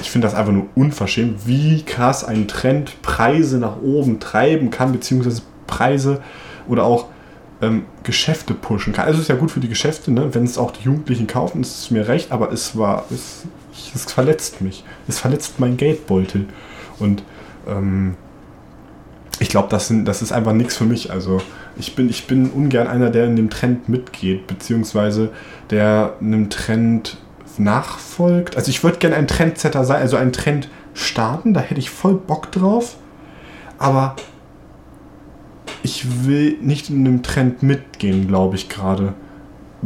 ich 0.00 0.10
finde 0.10 0.26
das 0.26 0.34
einfach 0.34 0.52
nur 0.52 0.66
unverschämt, 0.74 1.46
wie 1.46 1.82
krass 1.82 2.24
ein 2.24 2.48
Trend 2.48 3.00
Preise 3.02 3.58
nach 3.58 3.80
oben 3.82 4.20
treiben 4.20 4.70
kann, 4.70 4.92
beziehungsweise 4.92 5.42
Preise 5.66 6.20
oder 6.68 6.84
auch 6.84 7.06
ähm, 7.60 7.84
Geschäfte 8.02 8.54
pushen 8.54 8.92
kann. 8.92 9.06
Also 9.06 9.20
ist 9.20 9.28
ja 9.28 9.36
gut 9.36 9.50
für 9.50 9.60
die 9.60 9.68
Geschäfte, 9.68 10.12
ne? 10.12 10.34
wenn 10.34 10.44
es 10.44 10.58
auch 10.58 10.70
die 10.70 10.84
Jugendlichen 10.84 11.26
kaufen, 11.26 11.60
ist 11.60 11.78
es 11.78 11.90
mir 11.90 12.08
recht, 12.08 12.32
aber 12.32 12.52
es 12.52 12.76
war, 12.76 13.04
es 13.10 13.44
es 13.94 14.10
verletzt 14.10 14.60
mich. 14.60 14.84
Es 15.08 15.18
verletzt 15.18 15.60
meinen 15.60 15.76
Geldbeutel. 15.76 16.46
Und 16.98 17.22
ähm, 17.66 18.16
ich 19.40 19.48
glaube, 19.48 19.68
das, 19.68 19.92
das 20.04 20.22
ist 20.22 20.32
einfach 20.32 20.52
nichts 20.52 20.76
für 20.76 20.84
mich. 20.84 21.10
Also 21.10 21.40
ich 21.76 21.96
bin, 21.96 22.08
ich 22.08 22.26
bin 22.26 22.50
ungern 22.50 22.86
einer, 22.86 23.10
der 23.10 23.26
in 23.26 23.36
dem 23.36 23.50
Trend 23.50 23.88
mitgeht, 23.88 24.46
beziehungsweise 24.46 25.30
der 25.70 26.14
einem 26.20 26.50
Trend 26.50 27.18
nachfolgt. 27.58 28.56
Also 28.56 28.70
ich 28.70 28.82
würde 28.84 28.98
gerne 28.98 29.16
ein 29.16 29.26
Trendsetter 29.26 29.84
sein, 29.84 30.00
also 30.00 30.16
einen 30.16 30.32
Trend 30.32 30.68
starten, 30.92 31.54
da 31.54 31.60
hätte 31.60 31.80
ich 31.80 31.90
voll 31.90 32.14
Bock 32.14 32.52
drauf. 32.52 32.96
Aber 33.78 34.16
ich 35.82 36.26
will 36.26 36.56
nicht 36.60 36.90
in 36.90 37.06
einem 37.06 37.22
Trend 37.22 37.62
mitgehen, 37.62 38.28
glaube 38.28 38.56
ich 38.56 38.68
gerade. 38.68 39.14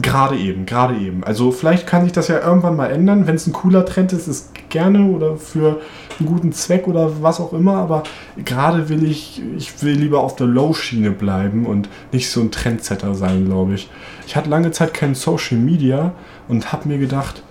Gerade 0.00 0.36
eben, 0.36 0.66
gerade 0.66 0.96
eben. 0.96 1.24
Also 1.24 1.50
vielleicht 1.50 1.86
kann 1.86 2.04
sich 2.04 2.12
das 2.12 2.28
ja 2.28 2.40
irgendwann 2.40 2.76
mal 2.76 2.86
ändern, 2.86 3.26
wenn 3.26 3.34
es 3.34 3.46
ein 3.46 3.52
cooler 3.52 3.84
Trend 3.84 4.12
ist, 4.12 4.28
ist 4.28 4.50
gerne 4.68 5.06
oder 5.06 5.36
für 5.36 5.80
einen 6.18 6.28
guten 6.28 6.52
Zweck 6.52 6.86
oder 6.86 7.22
was 7.22 7.40
auch 7.40 7.52
immer, 7.52 7.76
aber 7.76 8.02
gerade 8.44 8.88
will 8.88 9.04
ich, 9.04 9.42
ich 9.56 9.82
will 9.82 9.94
lieber 9.94 10.20
auf 10.20 10.36
der 10.36 10.46
Low-Schiene 10.46 11.10
bleiben 11.10 11.66
und 11.66 11.88
nicht 12.12 12.30
so 12.30 12.40
ein 12.40 12.50
Trendsetter 12.50 13.14
sein, 13.14 13.46
glaube 13.46 13.74
ich. 13.74 13.90
Ich 14.26 14.36
hatte 14.36 14.50
lange 14.50 14.70
Zeit 14.70 14.94
kein 14.94 15.14
Social 15.14 15.58
Media 15.58 16.12
und 16.48 16.72
habe 16.72 16.88
mir 16.88 16.98
gedacht, 16.98 17.42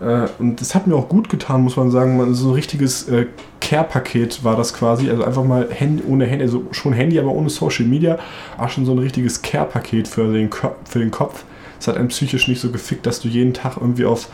äh, 0.00 0.26
und 0.38 0.60
das 0.60 0.74
hat 0.74 0.86
mir 0.86 0.96
auch 0.96 1.08
gut 1.08 1.28
getan, 1.28 1.62
muss 1.62 1.76
man 1.76 1.90
sagen, 1.90 2.34
so 2.34 2.48
ein 2.48 2.54
richtiges 2.54 3.08
äh, 3.08 3.26
Care-Paket 3.60 4.44
war 4.44 4.56
das 4.56 4.74
quasi, 4.74 5.08
also 5.08 5.24
einfach 5.24 5.44
mal 5.44 5.68
Handy, 5.70 6.02
ohne 6.06 6.26
Handy, 6.26 6.44
also 6.44 6.64
schon 6.72 6.92
Handy, 6.92 7.18
aber 7.18 7.30
ohne 7.30 7.48
Social 7.48 7.86
Media, 7.86 8.18
auch 8.58 8.68
schon 8.68 8.84
so 8.84 8.92
ein 8.92 8.98
richtiges 8.98 9.40
Care-Paket 9.40 10.08
für 10.08 10.32
den, 10.32 10.50
für 10.84 10.98
den 10.98 11.10
Kopf 11.10 11.44
es 11.78 11.88
hat 11.88 11.96
einen 11.96 12.08
psychisch 12.08 12.48
nicht 12.48 12.60
so 12.60 12.70
gefickt, 12.70 13.06
dass 13.06 13.20
du 13.20 13.28
jeden 13.28 13.54
Tag 13.54 13.76
irgendwie 13.76 14.04
auf, 14.04 14.28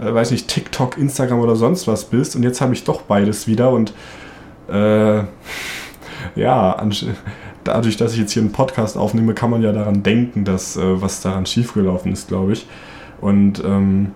äh, 0.00 0.12
weiß 0.12 0.30
nicht, 0.30 0.48
TikTok, 0.48 0.98
Instagram 0.98 1.40
oder 1.40 1.56
sonst 1.56 1.86
was 1.86 2.04
bist. 2.04 2.36
Und 2.36 2.42
jetzt 2.42 2.60
habe 2.60 2.74
ich 2.74 2.84
doch 2.84 3.02
beides 3.02 3.46
wieder 3.46 3.70
und 3.70 3.92
äh, 4.68 5.22
ja, 6.36 6.88
dadurch, 7.64 7.96
dass 7.96 8.12
ich 8.12 8.18
jetzt 8.18 8.32
hier 8.32 8.42
einen 8.42 8.52
Podcast 8.52 8.96
aufnehme, 8.96 9.34
kann 9.34 9.50
man 9.50 9.62
ja 9.62 9.72
daran 9.72 10.02
denken, 10.02 10.44
dass 10.44 10.76
äh, 10.76 11.00
was 11.02 11.20
daran 11.20 11.46
schiefgelaufen 11.46 12.12
ist, 12.12 12.28
glaube 12.28 12.52
ich. 12.52 12.66
Und 13.20 13.62
ähm, 13.64 14.12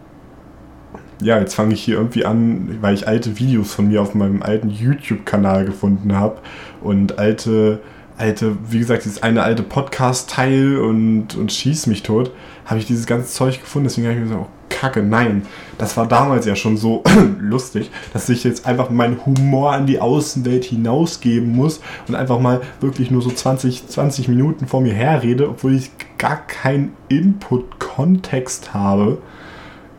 ja, 1.23 1.39
jetzt 1.39 1.55
fange 1.55 1.75
ich 1.75 1.83
hier 1.83 1.97
irgendwie 1.97 2.25
an, 2.25 2.79
weil 2.81 2.95
ich 2.95 3.09
alte 3.09 3.39
Videos 3.39 3.73
von 3.73 3.89
mir 3.89 4.03
auf 4.03 4.15
meinem 4.15 4.43
alten 4.43 4.69
YouTube-Kanal 4.69 5.65
gefunden 5.65 6.15
habe 6.15 6.39
und 6.83 7.19
alte, 7.19 7.81
alte, 8.19 8.57
wie 8.69 8.79
gesagt, 8.79 9.05
dieses 9.05 9.23
eine 9.23 9.43
alte 9.43 9.63
Podcast-Teil 9.63 10.79
und, 10.79 11.37
und 11.37 11.53
schieß 11.53 11.87
mich 11.87 12.03
tot 12.03 12.33
habe 12.67 12.81
ich 12.81 12.87
dieses 12.87 13.07
ganze 13.07 13.29
Zeug 13.33 13.61
gefunden. 13.61 13.89
Deswegen 13.89 14.09
habe 14.09 14.19
ich 14.19 14.25
mir 14.25 14.29
gesagt, 14.29 14.49
oh, 14.49 14.53
Kacke, 14.69 15.03
nein. 15.03 15.47
Das 15.79 15.97
war 15.97 16.07
damals 16.07 16.45
ja 16.45 16.57
schon 16.57 16.77
so 16.77 17.03
lustig, 17.41 17.91
dass 18.13 18.29
ich 18.29 18.45
jetzt 18.45 18.67
einfach 18.67 18.91
meinen 18.91 19.25
Humor 19.25 19.73
an 19.73 19.87
die 19.87 20.01
Außenwelt 20.01 20.65
hinausgeben 20.65 21.55
muss 21.55 21.81
und 22.09 22.17
einfach 22.17 22.41
mal 22.41 22.61
wirklich 22.81 23.11
nur 23.11 23.23
so 23.23 23.31
20, 23.31 23.89
20 23.89 24.29
Minuten 24.29 24.67
vor 24.67 24.81
mir 24.81 24.93
herrede, 24.93 25.49
obwohl 25.49 25.77
ich 25.77 25.91
gar 26.19 26.45
keinen 26.47 26.95
Input-Kontext 27.09 28.75
habe. 28.75 29.19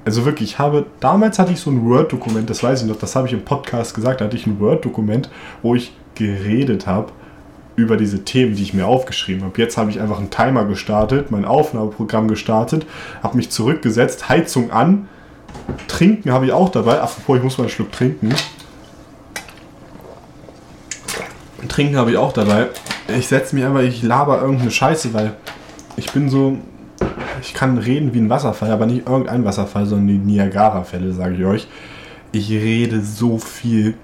Also 0.04 0.26
wirklich, 0.26 0.52
ich 0.52 0.60
habe, 0.60 0.86
damals 1.00 1.40
hatte 1.40 1.54
ich 1.54 1.60
so 1.60 1.70
ein 1.70 1.84
Word-Dokument, 1.86 2.50
das 2.50 2.64
weiß 2.64 2.82
ich 2.82 2.88
noch, 2.88 2.98
das 2.98 3.16
habe 3.16 3.28
ich 3.28 3.34
im 3.34 3.44
Podcast 3.44 3.94
gesagt, 3.94 4.22
da 4.22 4.26
hatte 4.26 4.38
ich 4.38 4.48
ein 4.48 4.60
Word-Dokument, 4.60 5.30
wo 5.62 5.76
ich 5.76 5.94
geredet 6.16 6.88
habe 6.88 7.12
über 7.78 7.96
diese 7.96 8.26
Themen, 8.26 8.56
die 8.56 8.64
ich 8.64 8.74
mir 8.74 8.88
aufgeschrieben 8.88 9.44
habe. 9.44 9.62
Jetzt 9.62 9.78
habe 9.78 9.92
ich 9.92 10.02
einfach 10.02 10.18
einen 10.18 10.32
Timer 10.32 10.66
gestartet, 10.66 11.32
mein 11.32 11.46
Aufnahmeprogramm 11.46 12.28
gestartet, 12.28 12.86
habe 13.24 13.38
mich 13.38 13.52
zurückgesetzt, 13.52 14.28
Heizung 14.28 14.72
an, 14.72 15.08
Trinken 15.88 16.32
habe 16.32 16.48
ich 16.48 16.52
auch 16.52 16.70
dabei. 16.70 17.00
Apropos, 17.00 17.38
ich 17.38 17.44
muss 17.44 17.58
mal 17.58 17.66
einen 17.66 17.72
Schluck 17.72 17.92
trinken. 17.92 18.34
Trinken 21.68 21.98
habe 21.98 22.12
ich 22.12 22.18
auch 22.18 22.34
dabei. 22.34 22.68
Ich 23.08 23.28
setze 23.28 23.56
mich 23.56 23.64
einfach, 23.64 23.82
ich 23.82 24.02
laber 24.02 24.42
irgendeine 24.42 24.72
Scheiße, 24.72 25.14
weil 25.14 25.36
ich 25.98 26.12
bin 26.12 26.30
so, 26.30 26.58
ich 27.42 27.54
kann 27.54 27.78
reden 27.78 28.14
wie 28.14 28.20
ein 28.20 28.30
Wasserfall, 28.30 28.72
aber 28.72 28.88
nicht 28.88 29.08
irgendein 29.08 29.46
Wasserfall, 29.46 29.86
sondern 29.86 30.08
die 30.08 30.18
Niagara-Fälle, 30.18 31.14
sage 31.14 31.36
ich 31.36 31.46
euch. 31.46 31.68
Ich 32.32 32.50
rede 32.50 33.02
so 33.02 33.38
viel. 33.38 33.96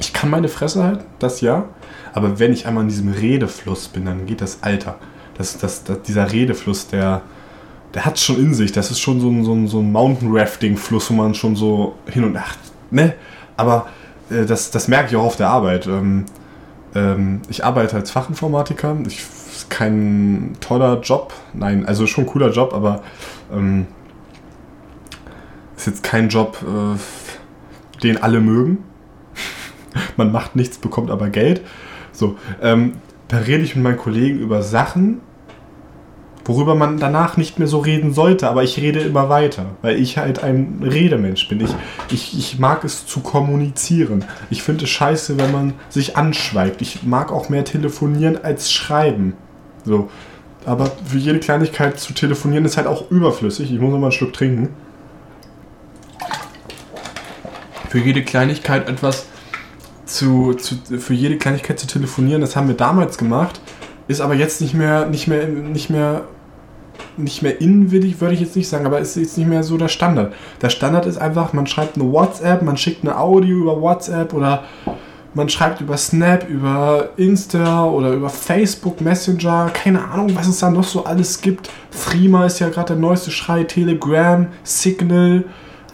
Ich 0.00 0.12
kann 0.12 0.30
meine 0.30 0.48
Fresse 0.48 0.82
halten, 0.82 1.04
das 1.18 1.40
ja. 1.40 1.66
Aber 2.12 2.38
wenn 2.38 2.52
ich 2.52 2.66
einmal 2.66 2.84
in 2.84 2.88
diesem 2.88 3.12
Redefluss 3.12 3.88
bin, 3.88 4.06
dann 4.06 4.26
geht 4.26 4.40
das 4.40 4.62
Alter. 4.62 4.98
Das, 5.36 5.58
das, 5.58 5.84
das, 5.84 6.02
dieser 6.02 6.32
Redefluss, 6.32 6.88
der, 6.88 7.22
der 7.94 8.04
hat 8.04 8.16
es 8.16 8.24
schon 8.24 8.38
in 8.38 8.54
sich. 8.54 8.72
Das 8.72 8.90
ist 8.90 9.00
schon 9.00 9.20
so 9.20 9.28
ein, 9.28 9.44
so 9.44 9.54
ein, 9.54 9.68
so 9.68 9.80
ein 9.80 9.92
Mountain-Rafting-Fluss, 9.92 11.10
wo 11.10 11.14
man 11.14 11.34
schon 11.34 11.56
so 11.56 11.94
hin 12.06 12.24
und 12.24 12.36
ach, 12.36 12.56
ne? 12.90 13.14
Aber 13.56 13.88
äh, 14.30 14.44
das, 14.44 14.70
das 14.70 14.88
merke 14.88 15.10
ich 15.10 15.16
auch 15.16 15.24
auf 15.24 15.36
der 15.36 15.48
Arbeit. 15.48 15.86
Ähm, 15.86 16.24
ähm, 16.94 17.42
ich 17.48 17.64
arbeite 17.64 17.96
als 17.96 18.10
Fachinformatiker. 18.10 18.96
Ich, 19.06 19.24
ist 19.58 19.70
kein 19.70 20.56
toller 20.60 21.00
Job. 21.00 21.32
Nein, 21.52 21.84
also 21.86 22.06
schon 22.06 22.24
ein 22.24 22.26
cooler 22.28 22.50
Job, 22.50 22.72
aber 22.72 23.02
ähm, 23.52 23.86
ist 25.76 25.86
jetzt 25.86 26.02
kein 26.02 26.28
Job, 26.28 26.58
äh, 26.62 28.00
den 28.02 28.22
alle 28.22 28.40
mögen. 28.40 28.84
man 30.16 30.30
macht 30.30 30.54
nichts, 30.54 30.78
bekommt 30.78 31.10
aber 31.10 31.28
Geld. 31.28 31.62
So, 32.18 32.36
ähm, 32.60 32.94
da 33.28 33.38
rede 33.38 33.62
ich 33.62 33.76
mit 33.76 33.84
meinen 33.84 33.96
Kollegen 33.96 34.40
über 34.40 34.62
Sachen, 34.62 35.20
worüber 36.44 36.74
man 36.74 36.98
danach 36.98 37.36
nicht 37.36 37.58
mehr 37.60 37.68
so 37.68 37.78
reden 37.78 38.12
sollte, 38.12 38.48
aber 38.50 38.64
ich 38.64 38.78
rede 38.78 39.00
immer 39.00 39.28
weiter, 39.28 39.66
weil 39.82 40.00
ich 40.00 40.18
halt 40.18 40.42
ein 40.42 40.80
Redemensch 40.82 41.46
bin. 41.48 41.60
Ich, 41.60 41.74
ich, 42.10 42.36
ich 42.36 42.58
mag 42.58 42.82
es 42.84 43.06
zu 43.06 43.20
kommunizieren. 43.20 44.24
Ich 44.50 44.62
finde 44.62 44.84
es 44.84 44.90
scheiße, 44.90 45.38
wenn 45.38 45.52
man 45.52 45.74
sich 45.90 46.16
anschweigt. 46.16 46.82
Ich 46.82 47.04
mag 47.04 47.30
auch 47.30 47.50
mehr 47.50 47.64
telefonieren 47.64 48.42
als 48.42 48.72
schreiben. 48.72 49.34
So. 49.84 50.10
Aber 50.64 50.90
für 51.04 51.18
jede 51.18 51.38
Kleinigkeit 51.38 52.00
zu 52.00 52.14
telefonieren 52.14 52.64
ist 52.64 52.76
halt 52.76 52.88
auch 52.88 53.10
überflüssig. 53.10 53.72
Ich 53.72 53.78
muss 53.78 53.92
noch 53.92 53.98
mal 53.98 54.06
einen 54.06 54.12
Schluck 54.12 54.32
trinken. 54.32 54.70
Für 57.88 57.98
jede 57.98 58.22
Kleinigkeit 58.22 58.88
etwas 58.88 59.26
zu, 60.08 60.54
zu, 60.54 60.76
für 60.98 61.14
jede 61.14 61.36
Kleinigkeit 61.36 61.78
zu 61.78 61.86
telefonieren, 61.86 62.40
das 62.40 62.56
haben 62.56 62.68
wir 62.68 62.76
damals 62.76 63.18
gemacht, 63.18 63.60
ist 64.08 64.20
aber 64.20 64.34
jetzt 64.34 64.60
nicht 64.60 64.74
mehr, 64.74 65.06
nicht 65.06 65.28
mehr, 65.28 65.46
nicht 65.46 65.90
mehr 65.90 66.24
nicht 67.16 67.42
mehr 67.42 67.60
inwillig, 67.60 68.20
würde 68.20 68.34
ich 68.34 68.40
jetzt 68.40 68.56
nicht 68.56 68.68
sagen, 68.68 68.86
aber 68.86 69.00
ist 69.00 69.16
jetzt 69.16 69.38
nicht 69.38 69.48
mehr 69.48 69.62
so 69.62 69.76
der 69.76 69.88
Standard. 69.88 70.32
Der 70.62 70.70
Standard 70.70 71.06
ist 71.06 71.18
einfach, 71.18 71.52
man 71.52 71.66
schreibt 71.66 71.96
eine 71.96 72.10
WhatsApp, 72.12 72.62
man 72.62 72.76
schickt 72.76 73.02
eine 73.02 73.18
Audio 73.18 73.56
über 73.56 73.80
WhatsApp 73.80 74.32
oder 74.34 74.64
man 75.34 75.48
schreibt 75.48 75.80
über 75.80 75.96
Snap, 75.96 76.48
über 76.48 77.10
Insta 77.16 77.84
oder 77.84 78.12
über 78.12 78.30
Facebook 78.30 79.00
Messenger, 79.00 79.70
keine 79.72 80.02
Ahnung, 80.04 80.34
was 80.34 80.46
es 80.48 80.58
da 80.58 80.70
noch 80.70 80.84
so 80.84 81.04
alles 81.04 81.40
gibt. 81.40 81.70
Threema 81.90 82.46
ist 82.46 82.60
ja 82.60 82.68
gerade 82.68 82.94
der 82.94 82.96
neueste 82.96 83.30
Schrei, 83.30 83.64
Telegram, 83.64 84.46
Signal, 84.62 85.44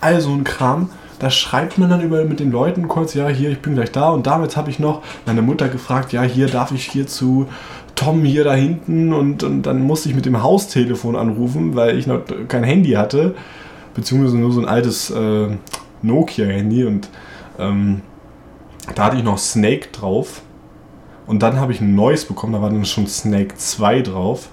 all 0.00 0.20
so 0.20 0.30
ein 0.30 0.44
Kram. 0.44 0.90
Da 1.18 1.30
schreibt 1.30 1.78
man 1.78 1.90
dann 1.90 2.00
über 2.00 2.24
mit 2.24 2.40
den 2.40 2.50
Leuten 2.50 2.88
kurz, 2.88 3.14
ja, 3.14 3.28
hier, 3.28 3.50
ich 3.50 3.60
bin 3.60 3.74
gleich 3.74 3.92
da. 3.92 4.10
Und 4.10 4.26
damals 4.26 4.56
habe 4.56 4.70
ich 4.70 4.78
noch 4.78 5.02
meine 5.26 5.42
Mutter 5.42 5.68
gefragt, 5.68 6.12
ja, 6.12 6.22
hier 6.22 6.48
darf 6.48 6.72
ich 6.72 6.84
hier 6.86 7.06
zu 7.06 7.46
Tom 7.94 8.24
hier 8.24 8.44
da 8.44 8.54
hinten 8.54 9.12
und, 9.12 9.42
und 9.42 9.62
dann 9.62 9.82
musste 9.82 10.08
ich 10.08 10.14
mit 10.14 10.26
dem 10.26 10.42
Haustelefon 10.42 11.16
anrufen, 11.16 11.76
weil 11.76 11.96
ich 11.96 12.06
noch 12.06 12.22
kein 12.48 12.64
Handy 12.64 12.92
hatte, 12.92 13.34
beziehungsweise 13.94 14.36
nur 14.36 14.50
so 14.50 14.60
ein 14.60 14.66
altes 14.66 15.10
äh, 15.10 15.48
Nokia-Handy 16.02 16.84
und 16.84 17.08
ähm, 17.58 18.02
da 18.94 19.04
hatte 19.04 19.16
ich 19.16 19.22
noch 19.22 19.38
Snake 19.38 19.88
drauf 19.92 20.42
und 21.26 21.42
dann 21.42 21.58
habe 21.58 21.72
ich 21.72 21.80
ein 21.80 21.94
neues 21.94 22.24
bekommen, 22.24 22.52
da 22.52 22.60
war 22.60 22.70
dann 22.70 22.84
schon 22.84 23.06
Snake 23.06 23.54
2 23.56 24.02
drauf. 24.02 24.48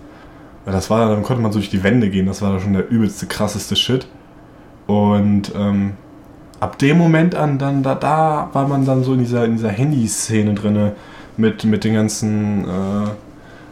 Das 0.65 0.89
war, 0.89 1.09
dann 1.09 1.23
konnte 1.23 1.41
man 1.41 1.51
so 1.51 1.59
durch 1.59 1.71
die 1.71 1.83
Wände 1.83 2.09
gehen, 2.09 2.27
das 2.27 2.41
war 2.41 2.59
schon 2.59 2.73
der 2.73 2.89
übelste, 2.89 3.25
krasseste 3.25 3.75
Shit. 3.75 4.07
Und 4.87 5.51
ähm, 5.55 5.93
ab 6.61 6.77
dem 6.77 6.97
Moment 6.97 7.35
an, 7.35 7.57
dann 7.57 7.83
da, 7.83 7.95
da 7.95 8.49
war 8.53 8.67
man 8.67 8.85
dann 8.85 9.03
so 9.03 9.13
in 9.13 9.19
dieser, 9.19 9.43
in 9.43 9.57
dieser 9.57 9.69
Handy-Szene 9.69 10.53
drin 10.53 10.91
mit, 11.35 11.65
mit 11.65 11.83
den 11.83 11.95
ganzen 11.95 12.63
äh, 12.63 13.09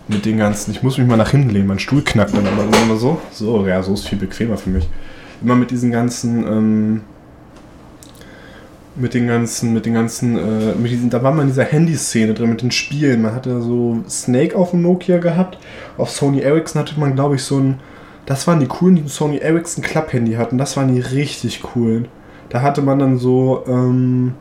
mit 0.09 0.25
den 0.25 0.37
ganzen, 0.37 0.71
ich 0.71 0.81
muss 0.81 0.97
mich 0.97 1.07
mal 1.07 1.17
nach 1.17 1.29
hinten 1.29 1.51
lehnen, 1.51 1.67
mein 1.67 1.79
Stuhl 1.79 2.01
knackt 2.01 2.35
dann 2.35 2.45
aber 2.47 2.63
immer 2.81 2.97
so. 2.97 3.19
So, 3.31 3.65
ja, 3.67 3.81
so 3.83 3.93
ist 3.93 4.07
viel 4.07 4.17
bequemer 4.17 4.57
für 4.57 4.71
mich. 4.71 4.89
Immer 5.41 5.55
mit 5.55 5.71
diesen 5.71 5.91
ganzen, 5.91 6.45
ähm, 6.47 7.01
mit 8.95 9.13
den 9.13 9.27
ganzen, 9.27 9.71
mit 9.71 9.85
den 9.85 9.93
ganzen, 9.93 10.35
äh, 10.35 10.75
mit 10.75 10.91
diesen, 10.91 11.11
da 11.11 11.21
war 11.21 11.31
man 11.31 11.41
in 11.41 11.47
dieser 11.49 11.63
Handyszene 11.63 12.33
drin 12.33 12.49
mit 12.49 12.63
den 12.63 12.71
Spielen. 12.71 13.21
Man 13.21 13.35
hatte 13.35 13.61
so 13.61 14.03
Snake 14.09 14.55
auf 14.55 14.71
dem 14.71 14.81
Nokia 14.81 15.19
gehabt. 15.19 15.59
Auf 15.97 16.09
Sony 16.09 16.39
Ericsson 16.39 16.81
hatte 16.81 16.99
man, 16.99 17.13
glaube 17.13 17.35
ich, 17.35 17.43
so 17.43 17.59
ein, 17.59 17.79
das 18.25 18.47
waren 18.47 18.59
die 18.59 18.67
coolen, 18.67 18.95
die 18.95 19.07
Sony 19.07 19.37
Ericsson 19.37 19.83
Klapp-Handy 19.83 20.33
hatten. 20.33 20.57
Das 20.57 20.75
waren 20.75 20.93
die 20.93 21.01
richtig 21.01 21.61
coolen. 21.61 22.07
Da 22.49 22.61
hatte 22.61 22.81
man 22.81 22.99
dann 22.99 23.17
so, 23.17 23.63
ähm, 23.67 24.33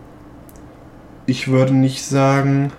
ich 1.26 1.48
würde 1.48 1.74
nicht 1.74 2.04
sagen, 2.04 2.72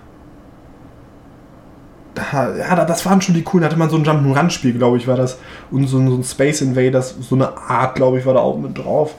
ja, 2.32 2.84
das 2.84 3.06
waren 3.06 3.20
schon 3.22 3.34
die 3.34 3.42
coolen. 3.42 3.62
Da 3.62 3.68
hatte 3.68 3.78
man 3.78 3.90
so 3.90 3.96
ein 3.96 4.04
Jump'n'Run-Spiel, 4.04 4.74
glaube 4.74 4.96
ich, 4.96 5.06
war 5.06 5.16
das. 5.16 5.38
Und 5.70 5.86
so, 5.86 5.98
so, 6.08 6.16
ein 6.16 6.24
Space 6.24 6.60
Invaders, 6.60 7.14
so 7.20 7.34
eine 7.34 7.56
Art, 7.56 7.94
glaube 7.94 8.18
ich, 8.18 8.26
war 8.26 8.34
da 8.34 8.40
auch 8.40 8.58
mit 8.58 8.76
drauf. 8.76 9.14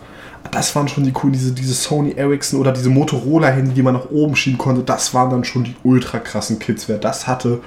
Das 0.52 0.76
waren 0.76 0.88
schon 0.88 1.04
die 1.04 1.12
coolen, 1.12 1.34
diese, 1.34 1.54
diese 1.54 1.74
Sony 1.74 2.12
Ericsson 2.12 2.60
oder 2.60 2.72
diese 2.72 2.90
Motorola-Handy, 2.90 3.74
die 3.74 3.84
man 3.84 3.94
nach 3.94 4.10
oben 4.10 4.36
schieben 4.36 4.58
konnte. 4.58 4.84
Das 4.84 5.14
waren 5.14 5.30
dann 5.30 5.44
schon 5.44 5.64
die 5.64 5.76
ultra 5.84 6.20
krassen 6.20 6.60
Kids. 6.60 6.90
Wer 6.90 6.98
das 6.98 7.28
hatte, 7.28 7.62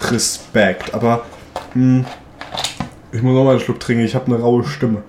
Respekt. 0.00 0.94
Aber 0.94 1.24
mh, 1.74 1.74
hm, 1.74 2.04
ich 3.12 3.22
muss 3.22 3.34
noch 3.34 3.44
mal 3.44 3.52
einen 3.52 3.60
Schluck 3.60 3.80
trinken. 3.80 4.04
Ich 4.04 4.14
habe 4.14 4.26
eine 4.26 4.40
raue 4.40 4.64
Stimme. 4.64 5.02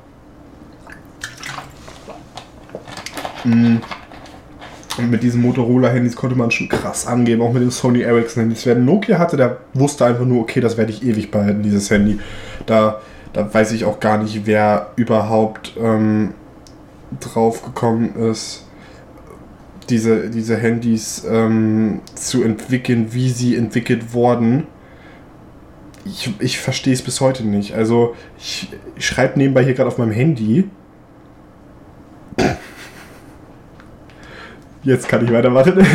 Und 3.46 3.82
mit 5.10 5.24
diesen 5.24 5.42
Motorola-Handys 5.42 6.16
konnte 6.16 6.36
man 6.36 6.52
schon 6.52 6.70
krass 6.70 7.08
angeben, 7.08 7.42
auch 7.42 7.54
mit 7.54 7.62
den 7.62 7.72
Sony 7.72 8.02
Ericsson-Handys. 8.02 8.66
Wer 8.66 8.76
Nokia 8.76 9.20
hatte, 9.20 9.38
der 9.38 9.58
wusste 9.74 10.06
einfach 10.06 10.26
nur, 10.26 10.42
okay, 10.42 10.60
das 10.60 10.78
werde 10.78 10.92
ich 10.92 11.04
ewig 11.04 11.32
behalten, 11.32 11.64
dieses 11.64 11.90
Handy. 11.90 12.20
Da, 12.66 13.02
da 13.34 13.52
weiß 13.54 13.72
ich 13.72 13.86
auch 13.86 14.00
gar 14.00 14.22
nicht, 14.22 14.46
wer 14.46 14.92
überhaupt 14.98 15.74
ähm, 15.82 16.34
drauf 17.20 17.64
gekommen 17.64 18.16
ist, 18.16 18.66
diese, 19.90 20.30
diese 20.30 20.58
Handys 20.58 21.26
ähm, 21.30 22.02
zu 22.16 22.44
entwickeln, 22.44 23.08
wie 23.12 23.30
sie 23.30 23.56
entwickelt 23.56 24.14
wurden. 24.14 24.68
Ich, 26.06 26.34
ich 26.40 26.60
verstehe 26.60 26.94
es 26.94 27.02
bis 27.02 27.22
heute 27.22 27.46
nicht. 27.46 27.76
Also, 27.76 28.16
ich, 28.38 28.70
ich 28.96 29.06
schreibe 29.06 29.38
nebenbei 29.38 29.64
hier 29.64 29.74
gerade 29.74 29.88
auf 29.88 29.98
meinem 29.98 30.12
Handy 30.12 30.70
Jetzt 34.84 35.08
kann 35.08 35.24
ich 35.24 35.32
weitermachen. 35.32 35.74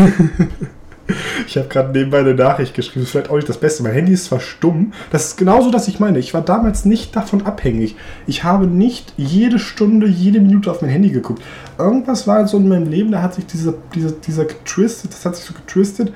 ich 1.46 1.56
habe 1.56 1.68
gerade 1.68 1.92
nebenbei 1.92 2.20
eine 2.20 2.34
Nachricht 2.34 2.74
geschrieben. 2.74 3.00
Das 3.00 3.04
ist 3.06 3.10
vielleicht 3.12 3.30
auch 3.30 3.36
nicht 3.36 3.48
das 3.48 3.58
Beste. 3.58 3.82
Mein 3.82 3.92
Handy 3.92 4.12
ist 4.12 4.26
zwar 4.26 4.40
stumm. 4.40 4.92
Das 5.10 5.26
ist 5.26 5.36
genauso, 5.36 5.70
dass 5.70 5.88
ich 5.88 5.98
meine. 5.98 6.18
Ich 6.18 6.34
war 6.34 6.42
damals 6.42 6.84
nicht 6.84 7.14
davon 7.16 7.44
abhängig. 7.46 7.96
Ich 8.26 8.44
habe 8.44 8.66
nicht 8.66 9.12
jede 9.16 9.58
Stunde, 9.58 10.06
jede 10.06 10.40
Minute 10.40 10.70
auf 10.70 10.82
mein 10.82 10.90
Handy 10.90 11.10
geguckt. 11.10 11.42
Irgendwas 11.78 12.26
war 12.26 12.46
so 12.46 12.58
in 12.58 12.68
meinem 12.68 12.88
Leben, 12.88 13.10
da 13.10 13.22
hat 13.22 13.34
sich 13.34 13.46
dieser, 13.46 13.74
dieser, 13.94 14.12
dieser 14.12 14.44
getwistet, 14.44 15.12
das 15.12 15.24
hat 15.24 15.36
sich 15.36 15.44
so 15.44 15.54
getwistet, 15.54 16.12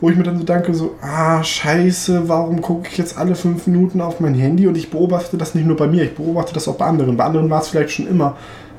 wo 0.00 0.10
ich 0.10 0.16
mir 0.16 0.24
dann 0.24 0.38
so 0.38 0.44
danke, 0.44 0.74
so, 0.74 0.96
ah, 1.00 1.42
scheiße, 1.42 2.28
warum 2.28 2.60
gucke 2.60 2.88
ich 2.90 2.98
jetzt 2.98 3.16
alle 3.16 3.36
fünf 3.36 3.66
Minuten 3.66 4.00
auf 4.00 4.20
mein 4.20 4.34
Handy? 4.34 4.66
Und 4.66 4.76
ich 4.76 4.90
beobachte 4.90 5.38
das 5.38 5.54
nicht 5.54 5.66
nur 5.66 5.76
bei 5.76 5.86
mir, 5.86 6.02
ich 6.02 6.14
beobachte 6.14 6.52
das 6.52 6.66
auch 6.66 6.76
bei 6.76 6.86
anderen. 6.86 7.16
Bei 7.16 7.24
anderen 7.24 7.48
war 7.50 7.60
es 7.60 7.68
vielleicht 7.68 7.92
schon 7.92 8.08
immer, 8.08 8.36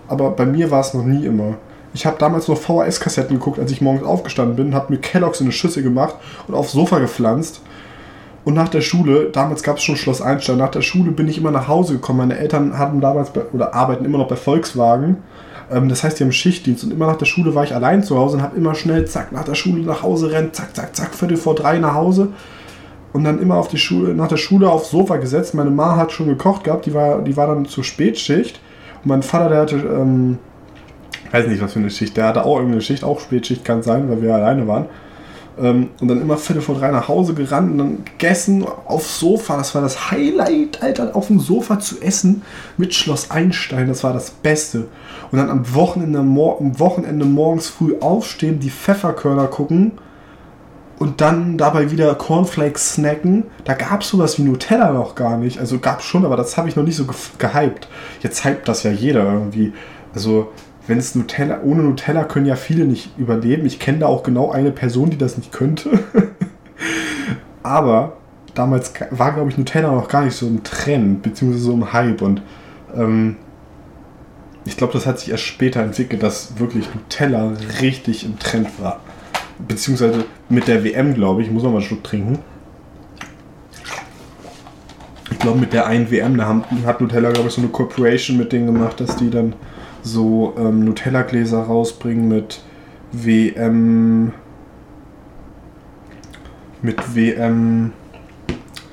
aber 0.08 0.32
bei 0.32 0.46
mir 0.46 0.70
war 0.70 0.82
es 0.82 0.94
noch 0.94 1.06
nie 1.06 1.26
immer. 1.26 1.58
Ich 1.96 2.06
habe 2.06 2.18
damals 2.20 2.50
noch 2.50 2.58
VHS-Kassetten 2.58 3.38
geguckt, 3.38 3.58
als 3.58 3.72
ich 3.72 3.80
morgens 3.80 4.04
aufgestanden 4.04 4.58
bin, 4.58 4.76
habe 4.76 4.92
mir 4.92 5.00
Kelloggs 5.00 5.40
in 5.40 5.46
eine 5.46 5.54
Schüssel 5.54 5.82
gemacht 5.82 6.16
und 6.46 6.54
aufs 6.54 6.74
Sofa 6.74 7.00
gepflanzt. 7.00 7.62
Und 8.44 8.54
nach 8.54 8.68
der 8.68 8.82
Schule, 8.82 9.30
damals 9.32 9.64
gab 9.64 9.78
es 9.78 9.84
schon 9.84 9.96
Schloss 9.96 10.22
Einstein, 10.22 10.58
nach 10.58 10.72
der 10.72 10.82
Schule 10.82 11.12
bin 11.12 11.30
ich 11.30 11.38
immer 11.38 11.52
nach 11.52 11.70
Hause 11.70 11.94
gekommen. 11.94 12.20
Meine 12.20 12.38
Eltern 12.38 12.78
hatten 12.78 13.00
damals 13.00 13.30
bei, 13.30 13.44
oder 13.54 13.74
arbeiten 13.74 14.04
immer 14.04 14.18
noch 14.18 14.28
bei 14.28 14.36
Volkswagen. 14.36 15.24
Ähm, 15.72 15.88
das 15.88 16.04
heißt, 16.04 16.20
die 16.20 16.26
haben 16.26 16.34
Schichtdienst 16.34 16.84
und 16.84 16.92
immer 16.92 17.08
nach 17.08 17.16
der 17.16 17.28
Schule 17.28 17.56
war 17.56 17.64
ich 17.64 17.74
allein 17.74 18.04
zu 18.04 18.18
Hause 18.18 18.38
und 18.38 18.44
habe 18.44 18.58
immer 18.58 18.76
schnell, 18.76 19.06
zack, 19.06 19.32
nach 19.32 19.46
der 19.46 19.56
Schule 19.56 19.82
nach 19.82 20.04
Hause 20.04 20.32
rennen, 20.32 20.52
zack, 20.52 20.76
zack, 20.76 20.94
zack, 20.98 21.16
Viertel 21.16 21.38
vor 21.38 21.56
drei 21.56 21.80
nach 21.80 21.94
Hause. 21.94 22.28
Und 23.14 23.24
dann 23.24 23.42
immer 23.42 23.56
auf 23.56 23.70
die 23.70 23.78
Schule, 23.78 24.14
nach 24.14 24.28
der 24.28 24.36
Schule 24.36 24.70
aufs 24.70 24.92
Sofa 24.92 25.16
gesetzt. 25.16 25.54
Meine 25.54 25.70
Ma 25.70 25.96
hat 25.96 26.12
schon 26.12 26.28
gekocht 26.28 26.66
gehabt, 26.66 26.88
die 26.88 26.94
war, 26.94 27.22
die 27.22 27.38
war 27.38 27.48
dann 27.48 27.64
zur 27.64 27.86
Spätschicht. 27.86 28.60
Und 29.02 29.08
mein 29.08 29.24
Vater, 29.24 29.48
der 29.48 29.62
hatte 29.62 29.78
ähm, 29.78 30.40
weiß 31.32 31.48
nicht, 31.48 31.62
was 31.62 31.74
für 31.74 31.80
eine 31.80 31.90
Schicht. 31.90 32.16
Der 32.18 32.28
hatte 32.28 32.46
auch 32.46 32.58
irgendeine 32.58 32.82
Schicht, 32.82 33.04
auch 33.04 33.20
Spätschicht 33.20 33.66
kann 33.66 33.84
sein, 33.84 34.10
weil 34.10 34.22
wir 34.22 34.34
alleine 34.34 34.68
waren. 34.68 34.86
Ähm, 35.58 35.90
und 36.02 36.08
dann 36.08 36.22
immer 36.22 36.38
Viertel 36.38 36.62
vor 36.62 36.76
drei 36.76 36.92
nach 36.92 37.08
Hause 37.08 37.34
gerannt 37.34 37.72
und 37.72 37.78
dann 37.78 38.06
gegessen 38.06 38.66
aufs 38.86 39.20
Sofa. 39.20 39.58
Das 39.58 39.74
war 39.74 39.82
das 39.82 40.12
Highlight, 40.12 40.82
Alter, 40.82 41.16
auf 41.16 41.28
dem 41.28 41.40
Sofa 41.40 41.80
zu 41.80 42.02
essen 42.02 42.42
mit 42.78 42.94
Schloss 42.94 43.32
Einstein. 43.32 43.88
Das 43.88 44.04
war 44.04 44.14
das 44.14 44.32
Beste. 44.32 44.88
Und 45.32 45.40
dann 45.40 45.50
am 45.50 45.74
Wochenende, 45.74 46.22
mor 46.22 46.60
am 46.60 46.78
Wochenende 46.80 47.26
morgens 47.26 47.68
früh 47.68 47.96
aufstehen, 48.00 48.60
die 48.60 48.70
Pfefferkörner 48.70 49.48
gucken 49.48 49.94
und 51.00 51.22
dann 51.22 51.58
dabei 51.58 51.92
wieder 51.92 52.14
Cornflakes 52.16 52.96
snacken. 52.96 53.46
Da 53.64 53.74
gab 53.74 54.02
es 54.02 54.10
sowas 54.10 54.38
wie 54.38 54.44
Nutella 54.44 54.92
noch 54.92 55.16
gar 55.16 55.38
nicht. 55.38 55.60
Also 55.60 55.80
gab 55.80 56.00
es 56.00 56.06
schon, 56.06 56.26
aber 56.26 56.38
das 56.38 56.58
habe 56.58 56.70
ich 56.70 56.76
noch 56.76 56.84
nicht 56.84 56.96
so 56.96 57.06
ge 57.06 57.16
gehypt. 57.38 57.88
Jetzt 58.22 58.46
hypt 58.46 58.68
das 58.68 58.84
ja 58.84 58.92
jeder 58.92 59.24
irgendwie. 59.24 59.74
Also 60.14 60.52
wenn 60.88 60.98
es 60.98 61.16
Nutella, 61.16 61.62
ohne 61.64 61.84
Nutella 61.84 62.24
können 62.24 62.46
ja 62.46 62.56
viele 62.56 62.86
nicht 62.86 63.18
überleben. 63.18 63.66
Ich 63.66 63.80
kenne 63.80 64.00
da 64.00 64.08
auch 64.08 64.24
genau 64.24 64.52
eine 64.52 64.72
Person, 64.72 65.10
die 65.10 65.18
das 65.18 65.38
nicht 65.38 65.52
könnte. 65.52 66.00
Aber 67.64 68.18
damals 68.54 68.94
war, 69.12 69.34
glaube 69.34 69.50
ich, 69.50 69.58
Nutella 69.58 69.92
noch 69.92 70.08
gar 70.08 70.24
nicht 70.24 70.36
so 70.36 70.48
im 70.48 70.64
Trend, 70.64 71.24
beziehungsweise 71.24 71.64
so 71.64 71.74
im 71.74 71.92
Hype. 71.92 72.22
Und 72.22 72.42
ähm, 72.96 73.38
ich 74.66 74.78
glaube, 74.78 74.94
das 74.94 75.08
hat 75.08 75.20
sich 75.20 75.32
erst 75.32 75.44
später 75.44 75.82
entwickelt, 75.82 76.22
dass 76.22 76.60
wirklich 76.60 76.94
Nutella 76.94 77.54
richtig 77.82 78.24
im 78.26 78.38
Trend 78.38 78.68
war. 78.80 79.00
Beziehungsweise 79.68 80.26
mit 80.50 80.68
der 80.68 80.84
WM, 80.84 81.16
glaube 81.16 81.42
ich, 81.42 81.50
muss 81.50 81.64
noch 81.64 81.72
mal 81.72 81.78
einen 81.78 81.86
Schluck 81.86 82.04
trinken. 82.04 82.40
Ich 85.32 85.40
glaube, 85.40 85.60
mit 85.60 85.74
der 85.74 85.88
einen 85.88 86.12
WM, 86.12 86.38
da 86.38 86.46
haben, 86.46 86.64
hat 86.86 87.02
Nutella, 87.02 87.32
glaube 87.32 87.50
ich, 87.50 87.56
so 87.56 87.62
eine 87.62 87.70
Corporation 87.70 88.38
mit 88.38 88.52
denen 88.52 88.68
gemacht, 88.68 89.00
dass 89.00 89.16
die 89.16 89.30
dann 89.30 89.54
so 90.06 90.54
ähm, 90.58 90.86
Nutella-Gläser 90.86 91.64
rausbringen 91.64 92.28
mit 92.28 92.62
WM. 93.12 94.32
mit 96.82 97.16
WM. 97.16 97.92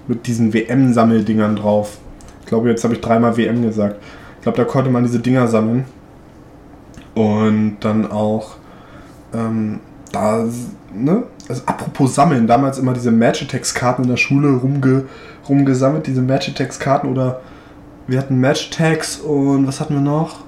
mit 0.09 0.27
diesen 0.27 0.53
WM-Sammeldingern 0.53 1.57
drauf. 1.57 1.99
Ich 2.41 2.47
glaube, 2.47 2.71
jetzt 2.71 2.83
habe 2.83 2.95
ich 2.95 3.01
dreimal 3.01 3.37
WM 3.37 3.63
gesagt. 3.63 4.03
Ich 4.37 4.43
glaube, 4.43 4.59
da 4.59 4.65
konnte 4.65 4.91
man 4.91 5.05
diese 5.05 5.21
Dinger 5.21 5.47
sammeln. 5.47 5.85
Und 7.15 7.77
dann 7.81 8.11
auch 8.11 8.57
ähm, 9.35 9.81
da, 10.13 10.47
ne? 10.95 11.25
Also 11.49 11.63
apropos 11.67 12.15
Sammeln, 12.15 12.47
damals 12.47 12.79
immer 12.79 12.95
diese 12.95 13.11
Match-Attacks-Karten 13.11 14.05
in 14.05 14.09
der 14.09 14.17
Schule 14.17 14.57
rumge, 14.57 15.05
rumgesammelt, 15.49 16.07
diese 16.07 16.23
Match-Attacks-Karten 16.23 17.09
oder 17.09 17.43
wir 18.07 18.19
hatten 18.19 18.41
Match-Attacks 18.41 19.19
und 19.19 19.67
was 19.67 19.81
hatten 19.81 19.95
wir 19.95 20.01
noch? 20.01 20.41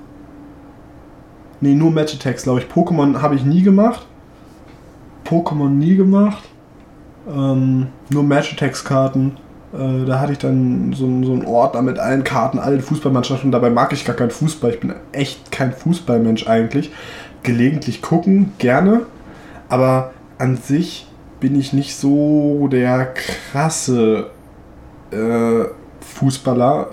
Ne, 1.65 1.75
nur 1.75 1.91
Match-Attacks, 1.91 2.43
glaube 2.43 2.61
ich. 2.61 2.67
Pokémon 2.67 3.23
habe 3.23 3.37
ich 3.37 3.45
nie 3.47 3.63
gemacht. 3.63 4.07
Pokémon 5.25 5.71
nie 5.71 5.97
gemacht. 5.97 6.45
Ähm, 7.27 7.87
nur 8.11 8.23
Match-Attacks-Karten. 8.23 9.39
Äh, 9.73 10.05
da 10.05 10.21
hatte 10.21 10.33
ich 10.33 10.39
dann 10.39 10.93
so, 10.93 11.07
so 11.25 11.33
einen 11.33 11.47
Ordner 11.47 11.81
mit 11.81 11.99
allen 11.99 12.23
Karten, 12.23 12.59
allen 12.59 12.83
Fußballmannschaften. 12.83 13.51
Dabei 13.51 13.71
mag 13.71 13.95
ich 13.95 14.05
gar 14.05 14.15
keinen 14.15 14.31
Fußball. 14.31 14.73
Ich 14.73 14.81
bin 14.81 14.93
echt 15.13 15.51
kein 15.51 15.73
Fußballmensch 15.73 16.47
eigentlich. 16.47 16.93
Gelegentlich 17.43 18.03
gucken, 18.03 18.53
gerne. 18.59 19.07
Aber 19.71 20.11
an 20.37 20.59
sich 20.59 21.07
bin 21.41 21.59
ich 21.59 21.73
nicht 21.73 21.97
so 21.97 22.69
der 22.71 23.15
krasse 23.15 24.27
äh, 25.13 25.65
Fußballer. 26.03 26.89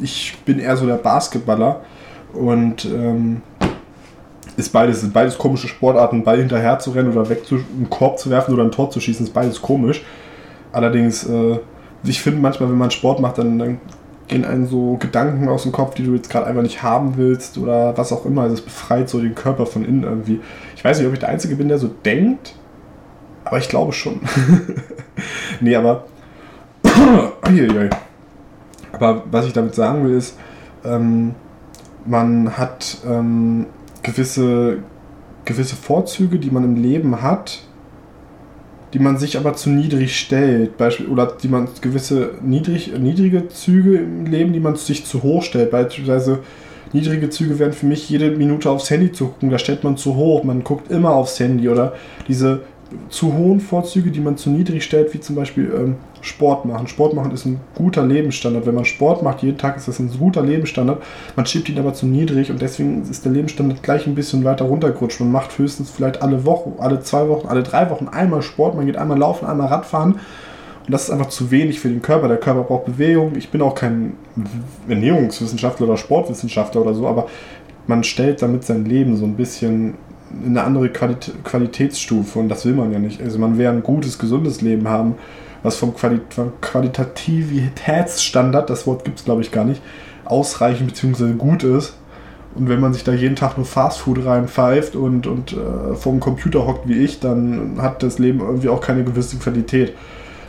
Ich 0.00 0.38
bin 0.44 0.58
eher 0.58 0.76
so 0.76 0.86
der 0.86 0.96
Basketballer. 0.96 1.82
Und 2.32 2.84
ähm, 2.84 3.42
ist 4.58 4.72
beides, 4.72 5.04
ist 5.04 5.12
beides 5.12 5.38
komische 5.38 5.68
Sportarten, 5.68 6.24
Ball 6.24 6.38
hinterher 6.38 6.80
zu 6.80 6.90
rennen 6.90 7.12
oder 7.12 7.28
weg 7.28 7.46
zu, 7.46 7.54
einen 7.54 7.88
Korb 7.88 8.18
zu 8.18 8.28
werfen 8.28 8.52
oder 8.52 8.64
ein 8.64 8.72
Tor 8.72 8.90
zu 8.90 8.98
schießen, 8.98 9.24
ist 9.24 9.32
beides 9.32 9.62
komisch. 9.62 10.04
Allerdings, 10.72 11.24
äh, 11.28 11.60
ich 12.02 12.20
finde 12.20 12.40
manchmal, 12.40 12.68
wenn 12.68 12.76
man 12.76 12.90
Sport 12.90 13.20
macht, 13.20 13.38
dann, 13.38 13.56
dann 13.58 13.80
gehen 14.26 14.44
einem 14.44 14.66
so 14.66 14.96
Gedanken 14.96 15.48
aus 15.48 15.62
dem 15.62 15.70
Kopf, 15.70 15.94
die 15.94 16.02
du 16.02 16.12
jetzt 16.14 16.28
gerade 16.28 16.46
einfach 16.46 16.62
nicht 16.62 16.82
haben 16.82 17.16
willst 17.16 17.56
oder 17.56 17.96
was 17.96 18.12
auch 18.12 18.26
immer. 18.26 18.42
Also 18.42 18.54
es 18.54 18.60
befreit 18.60 19.08
so 19.08 19.20
den 19.20 19.36
Körper 19.36 19.64
von 19.64 19.84
innen 19.84 20.02
irgendwie. 20.02 20.40
Ich 20.74 20.84
weiß 20.84 20.98
nicht, 20.98 21.06
ob 21.06 21.12
ich 21.12 21.20
der 21.20 21.28
Einzige 21.28 21.54
bin, 21.54 21.68
der 21.68 21.78
so 21.78 21.88
denkt, 22.04 22.56
aber 23.44 23.58
ich 23.58 23.68
glaube 23.68 23.92
schon. 23.92 24.20
nee, 25.60 25.76
aber. 25.76 26.04
aber 28.92 29.22
was 29.30 29.46
ich 29.46 29.52
damit 29.52 29.76
sagen 29.76 30.04
will, 30.04 30.16
ist, 30.16 30.36
ähm, 30.84 31.36
man 32.04 32.58
hat 32.58 32.98
ähm, 33.06 33.66
gewisse, 34.08 34.78
gewisse 35.44 35.76
Vorzüge, 35.76 36.38
die 36.38 36.50
man 36.50 36.64
im 36.64 36.82
Leben 36.82 37.22
hat, 37.22 37.60
die 38.94 38.98
man 38.98 39.18
sich 39.18 39.36
aber 39.36 39.54
zu 39.54 39.70
niedrig 39.70 40.18
stellt. 40.18 40.76
Beispiel, 40.76 41.06
oder 41.06 41.26
die 41.26 41.48
man 41.48 41.68
gewisse 41.80 42.32
niedrig, 42.42 42.92
niedrige 42.98 43.48
Züge 43.48 43.98
im 43.98 44.26
Leben, 44.26 44.52
die 44.52 44.60
man 44.60 44.76
sich 44.76 45.04
zu 45.04 45.22
hoch 45.22 45.42
stellt. 45.42 45.70
Beispielsweise 45.70 46.40
niedrige 46.92 47.28
Züge 47.28 47.58
wären 47.58 47.72
für 47.72 47.86
mich 47.86 48.08
jede 48.08 48.30
Minute 48.30 48.70
aufs 48.70 48.90
Handy 48.90 49.12
zu 49.12 49.26
gucken. 49.26 49.50
Da 49.50 49.58
stellt 49.58 49.84
man 49.84 49.96
zu 49.96 50.16
hoch. 50.16 50.42
Man 50.42 50.64
guckt 50.64 50.90
immer 50.90 51.12
aufs 51.12 51.38
Handy. 51.38 51.68
Oder 51.68 51.94
diese 52.28 52.62
zu 53.10 53.34
hohen 53.34 53.60
Vorzüge, 53.60 54.10
die 54.10 54.20
man 54.20 54.38
zu 54.38 54.48
niedrig 54.48 54.84
stellt, 54.84 55.12
wie 55.12 55.20
zum 55.20 55.36
Beispiel 55.36 55.70
ähm, 55.76 55.96
Sport 56.22 56.64
machen. 56.64 56.86
Sport 56.86 57.14
machen 57.14 57.32
ist 57.32 57.46
ein 57.46 57.60
guter 57.74 58.04
Lebensstandard. 58.04 58.66
Wenn 58.66 58.74
man 58.74 58.84
Sport 58.84 59.22
macht, 59.22 59.42
jeden 59.42 59.58
Tag 59.58 59.76
ist 59.76 59.88
das 59.88 59.98
ein 59.98 60.10
guter 60.18 60.42
Lebensstandard. 60.42 61.02
Man 61.36 61.46
schiebt 61.46 61.68
ihn 61.68 61.78
aber 61.78 61.94
zu 61.94 62.06
niedrig 62.06 62.50
und 62.50 62.60
deswegen 62.60 63.02
ist 63.02 63.24
der 63.24 63.32
Lebensstandard 63.32 63.82
gleich 63.82 64.06
ein 64.06 64.14
bisschen 64.14 64.44
weiter 64.44 64.64
runtergerutscht. 64.64 65.20
Man 65.20 65.32
macht 65.32 65.56
höchstens 65.58 65.90
vielleicht 65.90 66.22
alle 66.22 66.44
Woche, 66.44 66.72
alle 66.78 67.00
zwei 67.00 67.28
Wochen, 67.28 67.48
alle 67.48 67.62
drei 67.62 67.90
Wochen 67.90 68.08
einmal 68.08 68.42
Sport. 68.42 68.74
Man 68.74 68.86
geht 68.86 68.96
einmal 68.96 69.18
laufen, 69.18 69.46
einmal 69.46 69.68
Radfahren. 69.68 70.12
Und 70.12 70.92
das 70.92 71.04
ist 71.04 71.10
einfach 71.10 71.28
zu 71.28 71.50
wenig 71.50 71.80
für 71.80 71.88
den 71.88 72.00
Körper. 72.00 72.28
Der 72.28 72.38
Körper 72.38 72.62
braucht 72.62 72.86
Bewegung. 72.86 73.36
Ich 73.36 73.50
bin 73.50 73.60
auch 73.60 73.74
kein 73.74 74.14
Ernährungswissenschaftler 74.88 75.86
oder 75.86 75.98
Sportwissenschaftler 75.98 76.80
oder 76.80 76.94
so, 76.94 77.06
aber 77.06 77.26
man 77.86 78.04
stellt 78.04 78.40
damit 78.42 78.64
sein 78.64 78.84
Leben 78.84 79.16
so 79.16 79.24
ein 79.24 79.34
bisschen 79.34 79.94
in 80.44 80.56
eine 80.56 80.64
andere 80.64 80.90
Qualit 80.90 81.32
Qualitätsstufe 81.44 82.38
und 82.38 82.48
das 82.48 82.64
will 82.64 82.74
man 82.74 82.92
ja 82.92 82.98
nicht. 82.98 83.20
Also 83.20 83.38
man 83.38 83.58
will 83.58 83.66
ein 83.66 83.82
gutes, 83.82 84.18
gesundes 84.18 84.60
Leben 84.60 84.88
haben, 84.88 85.14
was 85.62 85.76
vom, 85.76 85.94
Quali 85.94 86.20
Qualitativitätsstandard, 86.60 88.68
das 88.70 88.86
Wort 88.86 89.04
gibt 89.04 89.18
es 89.18 89.24
glaube 89.24 89.42
ich 89.42 89.52
gar 89.52 89.64
nicht, 89.64 89.82
ausreichend 90.24 90.92
bzw. 90.92 91.32
gut 91.32 91.64
ist. 91.64 91.94
Und 92.54 92.68
wenn 92.68 92.80
man 92.80 92.92
sich 92.92 93.04
da 93.04 93.12
jeden 93.12 93.36
Tag 93.36 93.56
nur 93.56 93.66
Fastfood 93.66 94.24
reinpfeift 94.24 94.96
und, 94.96 95.26
und 95.26 95.52
äh, 95.52 95.94
vom 95.94 96.18
Computer 96.18 96.66
hockt 96.66 96.88
wie 96.88 97.04
ich, 97.04 97.20
dann 97.20 97.80
hat 97.80 98.02
das 98.02 98.18
Leben 98.18 98.40
irgendwie 98.40 98.68
auch 98.68 98.80
keine 98.80 99.04
gewisse 99.04 99.36
Qualität. 99.36 99.94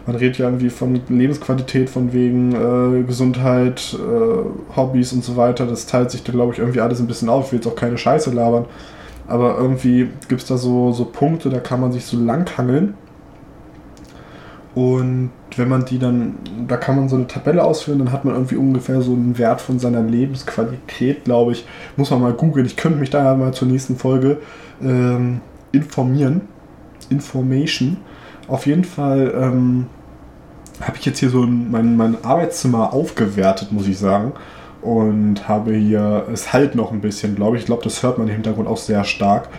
Man 0.07 0.15
redet 0.15 0.39
ja 0.39 0.45
irgendwie 0.45 0.71
von 0.71 0.99
Lebensqualität, 1.07 1.89
von 1.89 2.13
wegen 2.13 2.53
äh, 2.53 3.03
Gesundheit, 3.03 3.95
äh, 3.95 4.75
Hobbys 4.75 5.13
und 5.13 5.23
so 5.23 5.37
weiter. 5.37 5.67
Das 5.67 5.85
teilt 5.85 6.09
sich 6.09 6.23
da, 6.23 6.31
glaube 6.31 6.53
ich, 6.53 6.59
irgendwie 6.59 6.81
alles 6.81 6.99
ein 6.99 7.05
bisschen 7.05 7.29
auf. 7.29 7.47
Ich 7.47 7.51
will 7.51 7.59
jetzt 7.59 7.67
auch 7.67 7.75
keine 7.75 7.97
Scheiße 7.97 8.31
labern. 8.31 8.65
Aber 9.27 9.59
irgendwie 9.59 10.07
gibt 10.27 10.41
es 10.41 10.47
da 10.47 10.57
so, 10.57 10.91
so 10.91 11.05
Punkte, 11.05 11.51
da 11.51 11.59
kann 11.59 11.79
man 11.79 11.91
sich 11.91 12.05
so 12.05 12.17
langhangeln. 12.17 12.95
Und 14.79 15.31
wenn 15.57 15.67
man 15.67 15.83
die 15.83 15.99
dann, 15.99 16.35
da 16.67 16.77
kann 16.77 16.95
man 16.95 17.09
so 17.09 17.17
eine 17.17 17.27
Tabelle 17.27 17.63
ausführen, 17.65 17.99
dann 17.99 18.13
hat 18.13 18.23
man 18.23 18.35
irgendwie 18.35 18.55
ungefähr 18.55 19.01
so 19.01 19.11
einen 19.11 19.37
Wert 19.37 19.59
von 19.59 19.77
seiner 19.77 20.01
Lebensqualität, 20.01 21.25
glaube 21.25 21.51
ich. 21.51 21.65
Muss 21.97 22.11
man 22.11 22.21
mal 22.21 22.31
googeln. 22.31 22.65
Ich 22.65 22.77
könnte 22.77 22.97
mich 22.97 23.09
da 23.09 23.35
mal 23.35 23.53
zur 23.53 23.67
nächsten 23.67 23.97
Folge 23.97 24.37
ähm, 24.81 25.41
informieren. 25.73 26.41
Information. 27.09 27.97
Auf 28.47 28.67
jeden 28.67 28.85
Fall 28.85 29.33
ähm, 29.35 29.87
habe 30.79 30.97
ich 30.97 31.05
jetzt 31.05 31.19
hier 31.19 31.29
so 31.29 31.41
mein, 31.41 31.97
mein 31.97 32.23
Arbeitszimmer 32.23 32.93
aufgewertet, 32.93 33.73
muss 33.73 33.87
ich 33.87 33.97
sagen 33.97 34.31
und 34.81 35.49
habe 35.49 35.73
hier, 35.73 36.25
es 36.31 36.53
halt 36.53 36.75
noch 36.75 36.93
ein 36.93 37.01
bisschen, 37.01 37.35
glaube 37.35 37.57
ich. 37.57 37.63
Ich 37.63 37.65
glaube, 37.65 37.83
das 37.83 38.01
hört 38.01 38.17
man 38.17 38.27
im 38.27 38.33
Hintergrund 38.33 38.67
auch 38.67 38.77
sehr 38.77 39.03
stark. 39.03 39.49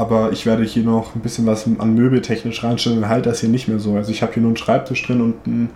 Aber 0.00 0.32
ich 0.32 0.46
werde 0.46 0.64
hier 0.64 0.82
noch 0.82 1.14
ein 1.14 1.20
bisschen 1.20 1.44
was 1.44 1.66
an 1.78 1.94
möbeltechnisch 1.94 2.64
reinstellen, 2.64 3.02
dann 3.02 3.10
halt 3.10 3.26
das 3.26 3.40
hier 3.40 3.50
nicht 3.50 3.68
mehr 3.68 3.78
so. 3.78 3.96
Also 3.96 4.10
ich 4.12 4.22
habe 4.22 4.32
hier 4.32 4.40
nur 4.40 4.48
einen 4.48 4.56
Schreibtisch 4.56 5.06
drin 5.06 5.20
und 5.20 5.46
ein, 5.46 5.68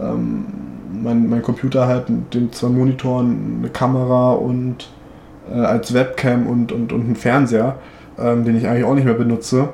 ähm, 0.00 0.44
mein, 1.02 1.28
mein 1.28 1.42
Computer 1.42 1.88
halt 1.88 2.08
mit 2.08 2.34
den 2.34 2.52
zwei 2.52 2.68
Monitoren, 2.68 3.56
eine 3.58 3.70
Kamera 3.70 4.34
und 4.34 4.88
äh, 5.52 5.58
als 5.58 5.92
Webcam 5.92 6.46
und, 6.46 6.70
und, 6.70 6.92
und 6.92 7.00
einen 7.00 7.16
Fernseher, 7.16 7.74
ähm, 8.16 8.44
den 8.44 8.56
ich 8.56 8.68
eigentlich 8.68 8.84
auch 8.84 8.94
nicht 8.94 9.06
mehr 9.06 9.14
benutze. 9.14 9.70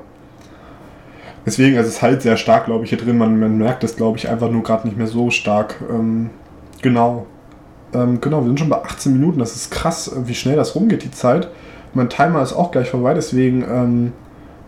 Deswegen, 1.45 1.77
also 1.77 1.89
es 1.89 1.97
ist 1.97 2.03
halt 2.03 2.23
sehr 2.23 2.39
stark, 2.39 2.65
glaube 2.65 2.85
ich, 2.85 2.89
hier 2.89 2.99
drin. 2.99 3.19
Man, 3.19 3.39
man 3.39 3.59
merkt 3.59 3.85
es, 3.85 3.97
glaube 3.97 4.17
ich, 4.17 4.31
einfach 4.31 4.51
nur 4.51 4.63
gerade 4.63 4.89
nicht 4.89 4.97
mehr 4.97 5.09
so 5.09 5.29
stark. 5.29 5.75
Ähm, 5.91 6.31
genau. 6.81 7.27
Ähm, 7.93 8.19
genau, 8.23 8.41
wir 8.41 8.47
sind 8.47 8.61
schon 8.61 8.71
bei 8.71 8.83
18 8.83 9.13
Minuten. 9.13 9.41
Das 9.41 9.55
ist 9.57 9.71
krass, 9.71 10.11
wie 10.25 10.35
schnell 10.35 10.57
das 10.57 10.75
rumgeht, 10.75 11.05
die 11.05 11.11
Zeit. 11.11 11.51
Mein 11.94 12.09
Timer 12.09 12.42
ist 12.42 12.53
auch 12.53 12.70
gleich 12.70 12.90
vorbei, 12.90 13.14
deswegen 13.14 13.62
ähm, 13.62 14.12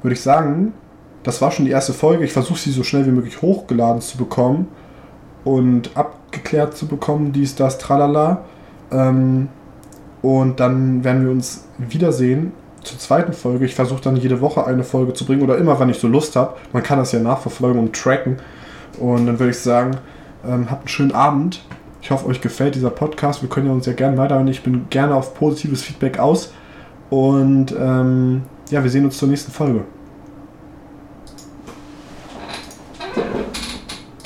würde 0.03 0.15
ich 0.15 0.21
sagen, 0.21 0.73
das 1.23 1.41
war 1.41 1.51
schon 1.53 1.65
die 1.65 1.71
erste 1.71 1.93
Folge. 1.93 2.25
Ich 2.25 2.33
versuche 2.33 2.59
sie 2.59 2.73
so 2.73 2.83
schnell 2.83 3.07
wie 3.07 3.13
möglich 3.13 3.43
hochgeladen 3.43 4.01
zu 4.01 4.19
bekommen 4.19 4.69
und 5.45 5.97
abgeklärt 5.97 6.77
zu 6.77 6.87
bekommen, 6.87 7.33
dies, 7.33 7.55
das, 7.55 7.79
tralala. 7.79 8.43
Ähm, 8.91 9.49
und 10.21 10.61
dann 10.61 11.05
werden 11.05 11.25
wir 11.25 11.31
uns 11.31 11.65
wiedersehen 11.79 12.53
zur 12.83 12.99
zweiten 12.99 13.33
Folge. 13.33 13.65
Ich 13.65 13.75
versuche 13.75 14.03
dann 14.03 14.17
jede 14.17 14.41
Woche 14.41 14.67
eine 14.67 14.83
Folge 14.83 15.15
zu 15.15 15.25
bringen 15.25 15.43
oder 15.43 15.59
immer, 15.59 15.79
wenn 15.79 15.89
ich 15.89 15.99
so 15.99 16.09
Lust 16.09 16.35
habe. 16.35 16.57
Man 16.73 16.83
kann 16.83 16.99
das 16.99 17.13
ja 17.13 17.21
nachverfolgen 17.21 17.81
und 17.81 17.95
tracken. 17.95 18.39
Und 18.99 19.27
dann 19.27 19.39
würde 19.39 19.51
ich 19.51 19.59
sagen, 19.59 19.97
ähm, 20.45 20.71
habt 20.71 20.83
einen 20.83 20.89
schönen 20.89 21.13
Abend 21.13 21.63
ich 22.03 22.11
hoffe, 22.11 22.27
euch 22.27 22.41
gefällt 22.41 22.75
dieser 22.75 22.91
Podcast. 22.91 23.43
Wir 23.43 23.49
können 23.49 23.69
ja 23.69 23.73
uns 23.73 23.87
ja 23.87 23.93
gerne 23.93 24.19
weiterhören. 24.19 24.49
Ich 24.49 24.65
bin 24.65 24.87
gerne 24.91 25.15
auf 25.15 25.35
positives 25.35 25.83
Feedback 25.83 26.19
aus. 26.19 26.53
Und 27.13 27.75
ähm, 27.79 28.41
ja, 28.71 28.83
wir 28.83 28.89
sehen 28.89 29.05
uns 29.05 29.19
zur 29.19 29.29
nächsten 29.29 29.53
Folge. 29.53 29.85